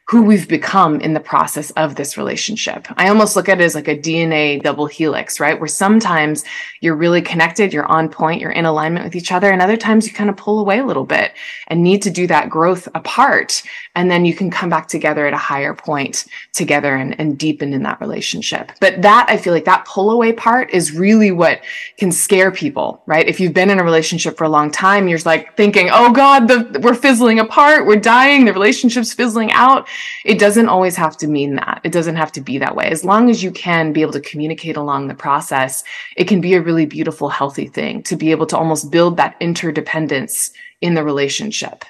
who 0.07 0.21
we've 0.21 0.47
become 0.47 0.99
in 0.99 1.13
the 1.13 1.19
process 1.19 1.71
of 1.71 1.95
this 1.95 2.17
relationship. 2.17 2.85
I 2.97 3.07
almost 3.07 3.35
look 3.35 3.47
at 3.47 3.61
it 3.61 3.63
as 3.63 3.75
like 3.75 3.87
a 3.87 3.97
DNA 3.97 4.61
double 4.61 4.85
helix, 4.85 5.39
right? 5.39 5.57
Where 5.57 5.69
sometimes 5.69 6.43
you're 6.81 6.95
really 6.95 7.21
connected, 7.21 7.71
you're 7.71 7.85
on 7.85 8.09
point, 8.09 8.41
you're 8.41 8.51
in 8.51 8.65
alignment 8.65 9.05
with 9.05 9.15
each 9.15 9.31
other. 9.31 9.51
And 9.51 9.61
other 9.61 9.77
times 9.77 10.05
you 10.05 10.13
kind 10.13 10.29
of 10.29 10.35
pull 10.35 10.59
away 10.59 10.79
a 10.79 10.85
little 10.85 11.05
bit 11.05 11.31
and 11.67 11.81
need 11.81 12.01
to 12.01 12.09
do 12.09 12.27
that 12.27 12.49
growth 12.49 12.89
apart. 12.93 13.63
And 13.95 14.11
then 14.11 14.25
you 14.25 14.33
can 14.33 14.49
come 14.49 14.69
back 14.69 14.87
together 14.87 15.27
at 15.27 15.33
a 15.33 15.37
higher 15.37 15.73
point 15.73 16.25
together 16.51 16.95
and, 16.95 17.17
and 17.19 17.37
deepen 17.37 17.71
in 17.71 17.83
that 17.83 18.01
relationship. 18.01 18.71
But 18.81 19.01
that, 19.03 19.27
I 19.29 19.37
feel 19.37 19.53
like 19.53 19.65
that 19.65 19.85
pull 19.85 20.11
away 20.11 20.33
part 20.33 20.71
is 20.71 20.91
really 20.91 21.31
what 21.31 21.61
can 21.97 22.11
scare 22.11 22.51
people, 22.51 23.01
right? 23.05 23.27
If 23.27 23.39
you've 23.39 23.53
been 23.53 23.69
in 23.69 23.79
a 23.79 23.83
relationship 23.83 24.37
for 24.37 24.43
a 24.43 24.49
long 24.49 24.71
time, 24.71 25.07
you're 25.07 25.19
like 25.25 25.55
thinking, 25.55 25.89
oh 25.91 26.11
God, 26.11 26.47
the, 26.47 26.79
we're 26.81 26.95
fizzling 26.95 27.39
apart, 27.39 27.85
we're 27.85 27.95
dying, 27.95 28.43
the 28.43 28.53
relationship's 28.53 29.13
fizzling 29.13 29.51
out 29.51 29.87
it 30.25 30.39
doesn't 30.39 30.69
always 30.69 30.95
have 30.95 31.17
to 31.17 31.27
mean 31.27 31.55
that. 31.55 31.81
It 31.83 31.91
doesn't 31.91 32.15
have 32.15 32.31
to 32.33 32.41
be 32.41 32.57
that 32.57 32.75
way. 32.75 32.85
As 32.85 33.03
long 33.03 33.29
as 33.29 33.43
you 33.43 33.51
can 33.51 33.93
be 33.93 34.01
able 34.01 34.13
to 34.13 34.21
communicate 34.21 34.77
along 34.77 35.07
the 35.07 35.15
process, 35.15 35.83
it 36.17 36.25
can 36.25 36.41
be 36.41 36.53
a 36.53 36.61
really 36.61 36.85
beautiful, 36.85 37.29
healthy 37.29 37.67
thing 37.67 38.03
to 38.03 38.15
be 38.15 38.31
able 38.31 38.45
to 38.47 38.57
almost 38.57 38.91
build 38.91 39.17
that 39.17 39.35
interdependence 39.39 40.51
in 40.81 40.93
the 40.93 41.03
relationship. 41.03 41.85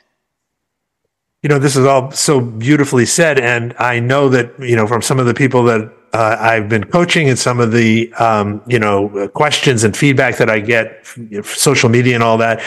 You 1.44 1.50
know, 1.50 1.58
this 1.58 1.76
is 1.76 1.86
all 1.86 2.12
so 2.12 2.40
beautifully 2.40 3.06
said. 3.06 3.40
And 3.40 3.74
I 3.80 4.00
know 4.00 4.30
that, 4.30 4.54
you 4.60 4.76
know, 4.76 4.86
from 4.86 5.02
some 5.02 5.20
of 5.20 5.26
the 5.26 5.34
people 5.34 5.64
that 5.64 5.92
uh, 6.14 6.38
I've 6.40 6.70
been 6.70 6.84
coaching 6.84 7.30
and 7.30 7.40
some 7.40 7.60
of 7.60 7.72
the, 7.72 8.14
um, 8.14 8.62
you 8.68 8.78
know, 8.78 9.28
questions 9.30 9.84
and 9.84 9.96
feedback 9.96 10.38
that 10.38 10.50
I 10.50 10.60
get, 10.60 11.08
social 11.44 11.90
media 11.90 12.14
and 12.16 12.24
all 12.24 12.38
that, 12.38 12.62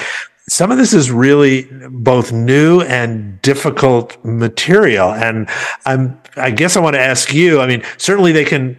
some 0.48 0.70
of 0.70 0.76
this 0.76 0.92
is 0.92 1.10
really 1.10 1.68
both 1.88 2.30
new 2.30 2.83
and 2.83 3.40
difficult 3.40 4.22
material. 4.24 5.12
And 5.12 5.48
I'm, 5.87 6.20
I 6.37 6.50
guess 6.50 6.76
I 6.76 6.80
want 6.80 6.94
to 6.94 7.00
ask 7.00 7.33
you, 7.33 7.61
I 7.61 7.66
mean, 7.66 7.83
certainly 7.96 8.33
they 8.33 8.44
can, 8.44 8.78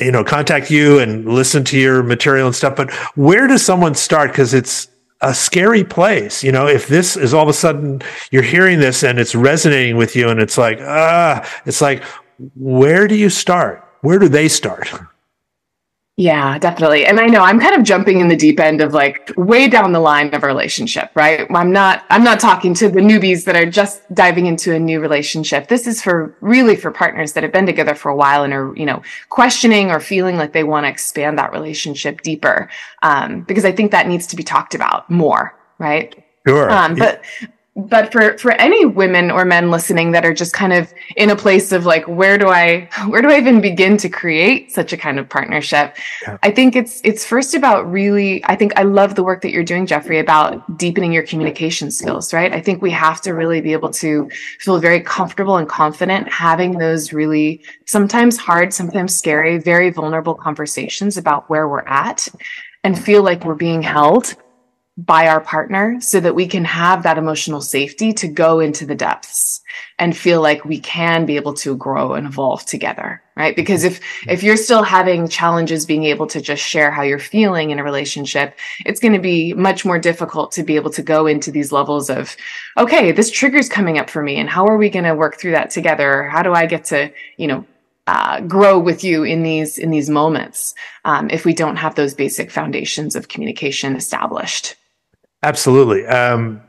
you 0.00 0.10
know, 0.10 0.24
contact 0.24 0.70
you 0.70 0.98
and 0.98 1.26
listen 1.26 1.62
to 1.64 1.78
your 1.78 2.02
material 2.02 2.48
and 2.48 2.56
stuff, 2.56 2.74
but 2.74 2.92
where 3.16 3.46
does 3.46 3.64
someone 3.64 3.94
start? 3.94 4.34
Cause 4.34 4.54
it's 4.54 4.88
a 5.20 5.32
scary 5.32 5.84
place. 5.84 6.42
You 6.42 6.50
know, 6.50 6.66
if 6.66 6.88
this 6.88 7.16
is 7.16 7.32
all 7.32 7.44
of 7.44 7.48
a 7.48 7.52
sudden 7.52 8.02
you're 8.32 8.42
hearing 8.42 8.80
this 8.80 9.04
and 9.04 9.20
it's 9.20 9.36
resonating 9.36 9.96
with 9.96 10.16
you 10.16 10.30
and 10.30 10.40
it's 10.40 10.58
like, 10.58 10.80
ah, 10.80 11.48
it's 11.64 11.80
like, 11.80 12.02
where 12.56 13.06
do 13.06 13.14
you 13.14 13.30
start? 13.30 13.88
Where 14.00 14.18
do 14.18 14.28
they 14.28 14.48
start? 14.48 14.90
Yeah, 16.18 16.58
definitely. 16.58 17.06
And 17.06 17.18
I 17.18 17.26
know 17.26 17.40
I'm 17.40 17.58
kind 17.58 17.74
of 17.74 17.84
jumping 17.84 18.20
in 18.20 18.28
the 18.28 18.36
deep 18.36 18.60
end 18.60 18.82
of 18.82 18.92
like 18.92 19.32
way 19.38 19.66
down 19.66 19.92
the 19.92 20.00
line 20.00 20.34
of 20.34 20.42
a 20.42 20.46
relationship, 20.46 21.10
right? 21.14 21.46
I'm 21.50 21.72
not 21.72 22.04
I'm 22.10 22.22
not 22.22 22.38
talking 22.38 22.74
to 22.74 22.90
the 22.90 23.00
newbies 23.00 23.46
that 23.46 23.56
are 23.56 23.64
just 23.64 24.02
diving 24.14 24.44
into 24.44 24.74
a 24.74 24.78
new 24.78 25.00
relationship. 25.00 25.68
This 25.68 25.86
is 25.86 26.02
for 26.02 26.36
really 26.42 26.76
for 26.76 26.90
partners 26.90 27.32
that 27.32 27.42
have 27.44 27.52
been 27.52 27.64
together 27.64 27.94
for 27.94 28.10
a 28.10 28.16
while 28.16 28.44
and 28.44 28.52
are, 28.52 28.76
you 28.76 28.84
know, 28.84 29.00
questioning 29.30 29.90
or 29.90 30.00
feeling 30.00 30.36
like 30.36 30.52
they 30.52 30.64
want 30.64 30.84
to 30.84 30.90
expand 30.90 31.38
that 31.38 31.50
relationship 31.50 32.20
deeper. 32.20 32.68
Um, 33.02 33.40
because 33.44 33.64
I 33.64 33.72
think 33.72 33.90
that 33.92 34.06
needs 34.06 34.26
to 34.28 34.36
be 34.36 34.42
talked 34.42 34.74
about 34.74 35.08
more, 35.10 35.58
right? 35.78 36.14
Sure. 36.46 36.70
Um, 36.70 36.94
but 36.94 37.24
but 37.74 38.12
for 38.12 38.36
for 38.36 38.52
any 38.52 38.84
women 38.84 39.30
or 39.30 39.46
men 39.46 39.70
listening 39.70 40.12
that 40.12 40.26
are 40.26 40.34
just 40.34 40.52
kind 40.52 40.74
of 40.74 40.92
in 41.16 41.30
a 41.30 41.36
place 41.36 41.72
of 41.72 41.86
like 41.86 42.06
where 42.06 42.36
do 42.36 42.48
i 42.48 42.86
where 43.08 43.22
do 43.22 43.30
i 43.30 43.38
even 43.38 43.60
begin 43.60 43.96
to 43.96 44.08
create 44.10 44.70
such 44.70 44.92
a 44.92 44.96
kind 44.96 45.18
of 45.18 45.28
partnership? 45.28 45.96
Yeah. 46.22 46.36
i 46.42 46.50
think 46.50 46.76
it's 46.76 47.00
it's 47.02 47.24
first 47.24 47.54
about 47.54 47.90
really 47.90 48.44
i 48.44 48.54
think 48.54 48.78
i 48.78 48.82
love 48.82 49.14
the 49.14 49.24
work 49.24 49.40
that 49.40 49.52
you're 49.52 49.64
doing 49.64 49.86
jeffrey 49.86 50.18
about 50.18 50.76
deepening 50.76 51.12
your 51.12 51.22
communication 51.22 51.90
skills 51.90 52.32
right? 52.32 52.52
I 52.52 52.60
think 52.60 52.82
we 52.82 52.90
have 52.90 53.20
to 53.22 53.32
really 53.32 53.60
be 53.60 53.72
able 53.72 53.90
to 53.90 54.28
feel 54.58 54.78
very 54.78 55.00
comfortable 55.00 55.56
and 55.56 55.68
confident 55.68 56.28
having 56.28 56.78
those 56.78 57.12
really 57.12 57.62
sometimes 57.86 58.36
hard 58.36 58.74
sometimes 58.74 59.16
scary 59.16 59.58
very 59.58 59.90
vulnerable 59.90 60.34
conversations 60.34 61.16
about 61.16 61.48
where 61.48 61.68
we're 61.68 61.86
at 61.86 62.28
and 62.84 62.98
feel 62.98 63.22
like 63.22 63.44
we're 63.44 63.54
being 63.54 63.80
held 63.80 64.34
by 64.98 65.26
our 65.26 65.40
partner 65.40 65.98
so 66.00 66.20
that 66.20 66.34
we 66.34 66.46
can 66.46 66.64
have 66.64 67.02
that 67.02 67.16
emotional 67.16 67.62
safety 67.62 68.12
to 68.12 68.28
go 68.28 68.60
into 68.60 68.84
the 68.84 68.94
depths 68.94 69.62
and 69.98 70.14
feel 70.14 70.42
like 70.42 70.66
we 70.66 70.78
can 70.78 71.24
be 71.24 71.36
able 71.36 71.54
to 71.54 71.74
grow 71.76 72.12
and 72.12 72.26
evolve 72.26 72.64
together 72.66 73.22
right? 73.34 73.56
Because 73.56 73.84
if 73.84 74.00
if 74.28 74.42
you're 74.42 74.58
still 74.58 74.82
having 74.82 75.26
challenges 75.28 75.86
being 75.86 76.04
able 76.04 76.26
to 76.26 76.40
just 76.40 76.62
share 76.62 76.90
how 76.90 77.02
you're 77.02 77.18
feeling 77.18 77.70
in 77.70 77.78
a 77.78 77.84
relationship 77.84 78.58
it's 78.84 79.00
going 79.00 79.14
to 79.14 79.18
be 79.18 79.54
much 79.54 79.84
more 79.84 79.98
difficult 79.98 80.52
to 80.52 80.62
be 80.62 80.76
able 80.76 80.90
to 80.90 81.02
go 81.02 81.26
into 81.26 81.50
these 81.50 81.72
levels 81.72 82.10
of 82.10 82.36
okay 82.76 83.12
this 83.12 83.30
trigger's 83.30 83.68
coming 83.68 83.98
up 83.98 84.10
for 84.10 84.22
me 84.22 84.36
and 84.36 84.50
how 84.50 84.66
are 84.66 84.76
we 84.76 84.90
going 84.90 85.04
to 85.04 85.14
work 85.14 85.38
through 85.38 85.52
that 85.52 85.70
together? 85.70 86.24
How 86.24 86.42
do 86.42 86.52
i 86.52 86.66
get 86.66 86.84
to 86.86 87.10
you 87.36 87.46
know 87.46 87.64
uh, 88.08 88.40
grow 88.40 88.78
with 88.78 89.04
you 89.04 89.22
in 89.22 89.42
these 89.44 89.78
in 89.78 89.90
these 89.90 90.10
moments 90.10 90.74
um, 91.04 91.30
if 91.30 91.44
we 91.44 91.54
don't 91.54 91.76
have 91.76 91.94
those 91.94 92.14
basic 92.14 92.50
foundations 92.50 93.14
of 93.14 93.28
communication 93.28 93.94
established 93.94 94.74
Absolutely. 95.42 96.06
Um, 96.06 96.62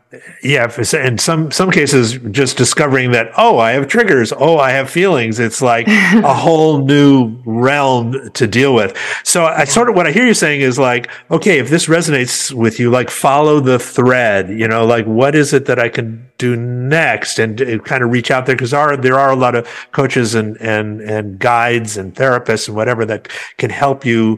yeah, 0.44 0.72
in 0.94 1.18
some 1.18 1.50
some 1.52 1.72
cases, 1.72 2.20
just 2.30 2.56
discovering 2.56 3.12
that 3.12 3.32
oh, 3.36 3.58
I 3.58 3.72
have 3.72 3.88
triggers, 3.88 4.32
oh, 4.32 4.58
I 4.58 4.72
have 4.72 4.90
feelings. 4.90 5.40
It's 5.40 5.62
like 5.62 5.88
a 5.88 6.34
whole 6.34 6.86
new 6.86 7.42
realm 7.46 8.30
to 8.32 8.48
deal 8.48 8.76
with. 8.76 8.96
So 9.24 9.46
I 9.46 9.64
sort 9.64 9.90
of 9.90 9.96
what 9.96 10.06
I 10.06 10.12
hear 10.12 10.26
you 10.26 10.36
saying 10.36 10.62
is 10.62 10.78
like, 10.78 11.10
okay, 11.32 11.58
if 11.58 11.70
this 11.70 11.88
resonates 11.88 12.54
with 12.54 12.80
you, 12.80 12.92
like 12.92 13.10
follow 13.10 13.60
the 13.60 13.80
thread. 13.80 14.50
You 14.50 14.68
know, 14.68 14.86
like 14.86 15.06
what 15.06 15.34
is 15.34 15.52
it 15.52 15.66
that 15.66 15.80
I 15.80 15.90
can 15.90 16.30
do 16.38 16.56
next, 16.56 17.40
and, 17.40 17.60
and 17.60 17.84
kind 17.84 18.04
of 18.04 18.12
reach 18.12 18.30
out 18.30 18.46
there 18.46 18.56
because 18.56 18.72
there 18.72 18.80
are 18.80 18.98
there 18.98 19.18
are 19.18 19.32
a 19.32 19.36
lot 19.36 19.56
of 19.56 19.68
coaches 19.94 20.36
and 20.36 20.58
and 20.62 21.02
and 21.02 21.40
guides 21.40 21.98
and 21.98 22.14
therapists 22.14 22.68
and 22.68 22.78
whatever 22.78 23.04
that 23.06 23.30
can 23.58 23.72
help 23.72 24.06
you 24.06 24.38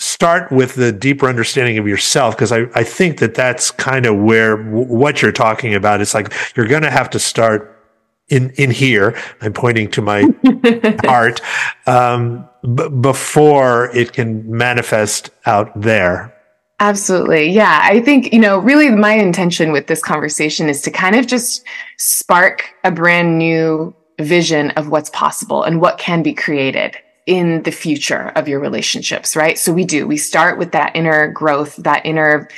start 0.00 0.50
with 0.50 0.76
the 0.76 0.90
deeper 0.90 1.28
understanding 1.28 1.76
of 1.76 1.86
yourself 1.86 2.34
because 2.34 2.52
I, 2.52 2.62
I 2.74 2.82
think 2.82 3.18
that 3.18 3.34
that's 3.34 3.70
kind 3.70 4.06
of 4.06 4.16
where 4.16 4.56
w- 4.56 4.86
what 4.86 5.20
you're 5.20 5.30
talking 5.30 5.74
about 5.74 6.00
it's 6.00 6.14
like 6.14 6.32
you're 6.56 6.66
going 6.66 6.82
to 6.84 6.90
have 6.90 7.10
to 7.10 7.18
start 7.18 7.76
in 8.28 8.48
in 8.52 8.70
here 8.70 9.14
i'm 9.42 9.52
pointing 9.52 9.90
to 9.90 10.00
my 10.00 10.26
heart 11.04 11.42
um, 11.86 12.48
b- 12.62 12.88
before 12.88 13.94
it 13.94 14.14
can 14.14 14.50
manifest 14.50 15.30
out 15.46 15.78
there 15.78 16.34
Absolutely. 16.82 17.50
Yeah. 17.50 17.80
I 17.82 18.00
think, 18.00 18.32
you 18.32 18.38
know, 18.38 18.58
really 18.58 18.88
my 18.88 19.12
intention 19.12 19.70
with 19.70 19.86
this 19.86 20.02
conversation 20.02 20.70
is 20.70 20.80
to 20.80 20.90
kind 20.90 21.14
of 21.14 21.26
just 21.26 21.62
spark 21.98 22.74
a 22.84 22.90
brand 22.90 23.36
new 23.36 23.94
vision 24.18 24.70
of 24.70 24.88
what's 24.88 25.10
possible 25.10 25.62
and 25.62 25.82
what 25.82 25.98
can 25.98 26.22
be 26.22 26.32
created 26.32 26.96
in 27.30 27.62
the 27.62 27.70
future 27.70 28.32
of 28.34 28.48
your 28.48 28.58
relationships, 28.58 29.36
right? 29.36 29.56
So 29.56 29.72
we 29.72 29.84
do. 29.84 30.04
We 30.04 30.16
start 30.16 30.58
with 30.58 30.72
that 30.72 30.96
inner 30.96 31.28
growth, 31.28 31.76
that 31.76 32.04
inner 32.04 32.48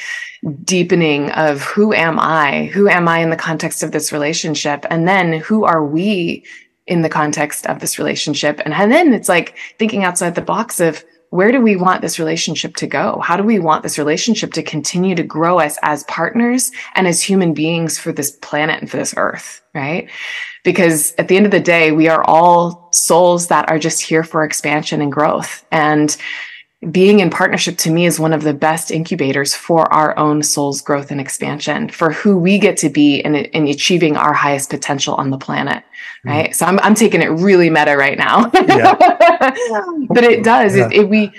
deepening 0.64 1.30
of 1.32 1.60
who 1.60 1.92
am 1.92 2.18
I? 2.18 2.70
Who 2.72 2.88
am 2.88 3.06
I 3.06 3.18
in 3.18 3.28
the 3.28 3.36
context 3.36 3.82
of 3.82 3.92
this 3.92 4.12
relationship? 4.12 4.86
And 4.88 5.06
then 5.06 5.34
who 5.34 5.64
are 5.64 5.84
we 5.84 6.46
in 6.86 7.02
the 7.02 7.10
context 7.10 7.66
of 7.66 7.80
this 7.80 7.98
relationship? 7.98 8.62
And, 8.64 8.72
then 8.90 9.12
it's 9.12 9.28
like 9.28 9.58
thinking 9.78 10.04
outside 10.04 10.36
the 10.36 10.40
box 10.40 10.80
of 10.80 11.04
where 11.28 11.52
do 11.52 11.60
we 11.60 11.76
want 11.76 12.00
this 12.00 12.18
relationship 12.18 12.74
to 12.76 12.86
go? 12.86 13.20
How 13.22 13.36
do 13.36 13.42
we 13.42 13.58
want 13.58 13.82
this 13.82 13.98
relationship 13.98 14.54
to 14.54 14.62
continue 14.62 15.14
to 15.16 15.22
grow 15.22 15.58
us 15.58 15.78
as 15.82 16.04
partners 16.04 16.72
and 16.94 17.06
as 17.06 17.20
human 17.20 17.52
beings 17.52 17.98
for 17.98 18.10
this 18.10 18.30
planet 18.30 18.80
and 18.80 18.90
for 18.90 18.96
this 18.96 19.12
earth, 19.18 19.60
right? 19.74 20.08
Because 20.64 21.12
at 21.18 21.28
the 21.28 21.36
end 21.36 21.46
of 21.46 21.52
the 21.52 21.60
day, 21.60 21.90
we 21.90 22.08
are 22.08 22.24
all 22.24 22.88
souls 22.92 23.48
that 23.48 23.68
are 23.68 23.78
just 23.78 24.00
here 24.00 24.22
for 24.22 24.44
expansion 24.44 25.00
and 25.00 25.10
growth. 25.10 25.66
And 25.72 26.16
being 26.90 27.20
in 27.20 27.30
partnership 27.30 27.78
to 27.78 27.90
me 27.90 28.06
is 28.06 28.18
one 28.18 28.32
of 28.32 28.42
the 28.42 28.54
best 28.54 28.90
incubators 28.90 29.54
for 29.54 29.92
our 29.92 30.18
own 30.18 30.42
soul's 30.42 30.80
growth 30.80 31.12
and 31.12 31.20
expansion 31.20 31.88
for 31.88 32.10
who 32.10 32.36
we 32.36 32.58
get 32.58 32.76
to 32.78 32.88
be 32.88 33.20
in, 33.20 33.36
in 33.36 33.68
achieving 33.68 34.16
our 34.16 34.32
highest 34.32 34.68
potential 34.68 35.14
on 35.14 35.30
the 35.30 35.38
planet 35.38 35.84
right 36.24 36.50
mm. 36.50 36.54
so 36.54 36.66
I'm, 36.66 36.80
I'm 36.80 36.96
taking 36.96 37.22
it 37.22 37.28
really 37.28 37.70
meta 37.70 37.96
right 37.96 38.18
now 38.18 38.50
yeah. 38.52 38.96
but 40.08 40.24
it 40.24 40.42
does 40.42 40.76
yeah. 40.76 40.86
it, 40.86 40.92
it, 40.92 41.08
we 41.08 41.30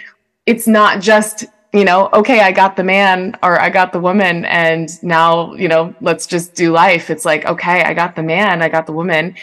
it's 0.45 0.65
not 0.65 1.01
just 1.01 1.45
you 1.73 1.83
know 1.83 2.09
okay 2.13 2.41
i 2.41 2.51
got 2.51 2.75
the 2.75 2.83
man 2.83 3.35
or 3.41 3.59
i 3.59 3.69
got 3.69 3.91
the 3.93 3.99
woman 3.99 4.45
and 4.45 5.01
now 5.03 5.53
you 5.55 5.67
know 5.67 5.93
let's 6.01 6.27
just 6.27 6.53
do 6.53 6.71
life 6.71 7.09
it's 7.09 7.25
like 7.25 7.45
okay 7.45 7.83
i 7.83 7.93
got 7.93 8.15
the 8.15 8.23
man 8.23 8.61
i 8.61 8.69
got 8.69 8.85
the 8.85 8.93
woman 8.93 9.35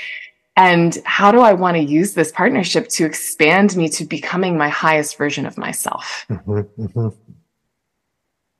and 0.56 0.98
how 1.04 1.32
do 1.32 1.40
I 1.40 1.54
want 1.54 1.76
to 1.76 1.82
use 1.82 2.12
this 2.12 2.32
partnership 2.32 2.88
to 2.90 3.06
expand 3.06 3.76
me 3.76 3.88
to 3.90 4.04
becoming 4.04 4.58
my 4.58 4.68
highest 4.68 5.16
version 5.16 5.46
of 5.46 5.56
myself? 5.56 6.26
Mm-hmm, 6.28 6.82
mm-hmm. 6.82 7.08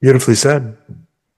Beautifully 0.00 0.35
said. 0.35 0.78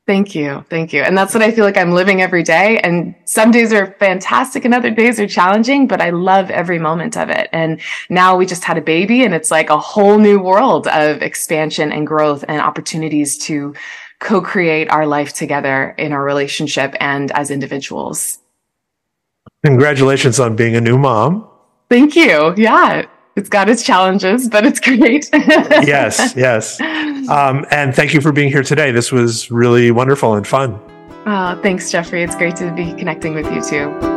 Thank 0.05 0.35
you. 0.35 0.65
Thank 0.69 0.93
you. 0.93 1.03
And 1.03 1.17
that's 1.17 1.33
what 1.33 1.45
I 1.45 1.53
feel 1.53 1.65
like 1.65 1.77
I'm 1.77 1.93
living 1.93 2.21
every 2.21 2.43
day. 2.43 2.81
And 2.81 3.15
some 3.25 3.53
days 3.53 3.73
are 3.73 3.95
fantastic 4.01 4.65
and 4.65 4.75
other 4.75 4.91
days 4.91 5.21
are 5.21 5.29
challenging, 5.29 5.87
but 5.87 6.01
I 6.01 6.11
love 6.11 6.51
every 6.51 6.81
moment 6.81 7.17
of 7.17 7.31
it. 7.31 7.49
And 7.53 7.81
now 8.11 8.37
we 8.37 8.45
just 8.45 8.65
had 8.65 8.77
a 8.77 8.81
baby 8.81 9.25
and 9.25 9.33
it's 9.33 9.53
like 9.53 9.71
a 9.71 9.79
whole 9.79 10.19
new 10.19 10.41
world 10.41 10.89
of 10.89 11.23
expansion 11.23 11.93
and 11.93 12.05
growth 12.05 12.45
and 12.49 12.61
opportunities 12.61 13.39
to 13.47 13.75
co-create 14.19 14.91
our 14.91 15.07
life 15.07 15.35
together 15.35 15.95
in 15.99 16.13
our 16.13 16.25
relationship 16.25 16.97
and 16.99 17.31
as 17.33 17.53
individuals. 17.53 18.39
Congratulations 19.65 20.41
on 20.41 20.57
being 20.57 20.75
a 20.75 20.81
new 20.81 20.99
mom. 20.99 21.49
Thank 21.89 22.17
you. 22.17 22.55
Yeah, 22.57 23.07
it's 23.37 23.49
got 23.49 23.69
its 23.69 23.83
challenges, 23.83 24.49
but 24.49 24.67
it's 24.67 24.81
great. 24.81 25.29
yes, 25.33 26.35
yes. 26.37 26.81
Um, 26.81 27.65
and 27.71 27.95
thank 27.95 28.15
you 28.15 28.21
for 28.21 28.33
being 28.33 28.51
here 28.51 28.63
today. 28.63 28.93
This 28.93 29.11
was 29.13 29.51
really 29.51 29.91
wonderful 29.91 30.35
and 30.35 30.47
fun. 30.47 30.79
Uh, 31.25 31.61
thanks, 31.63 31.91
Jeffrey. 31.91 32.23
It's 32.23 32.37
great 32.37 32.57
to 32.57 32.73
be 32.73 32.93
connecting 32.95 33.35
with 33.35 33.51
you 33.53 33.63
too. 33.63 34.12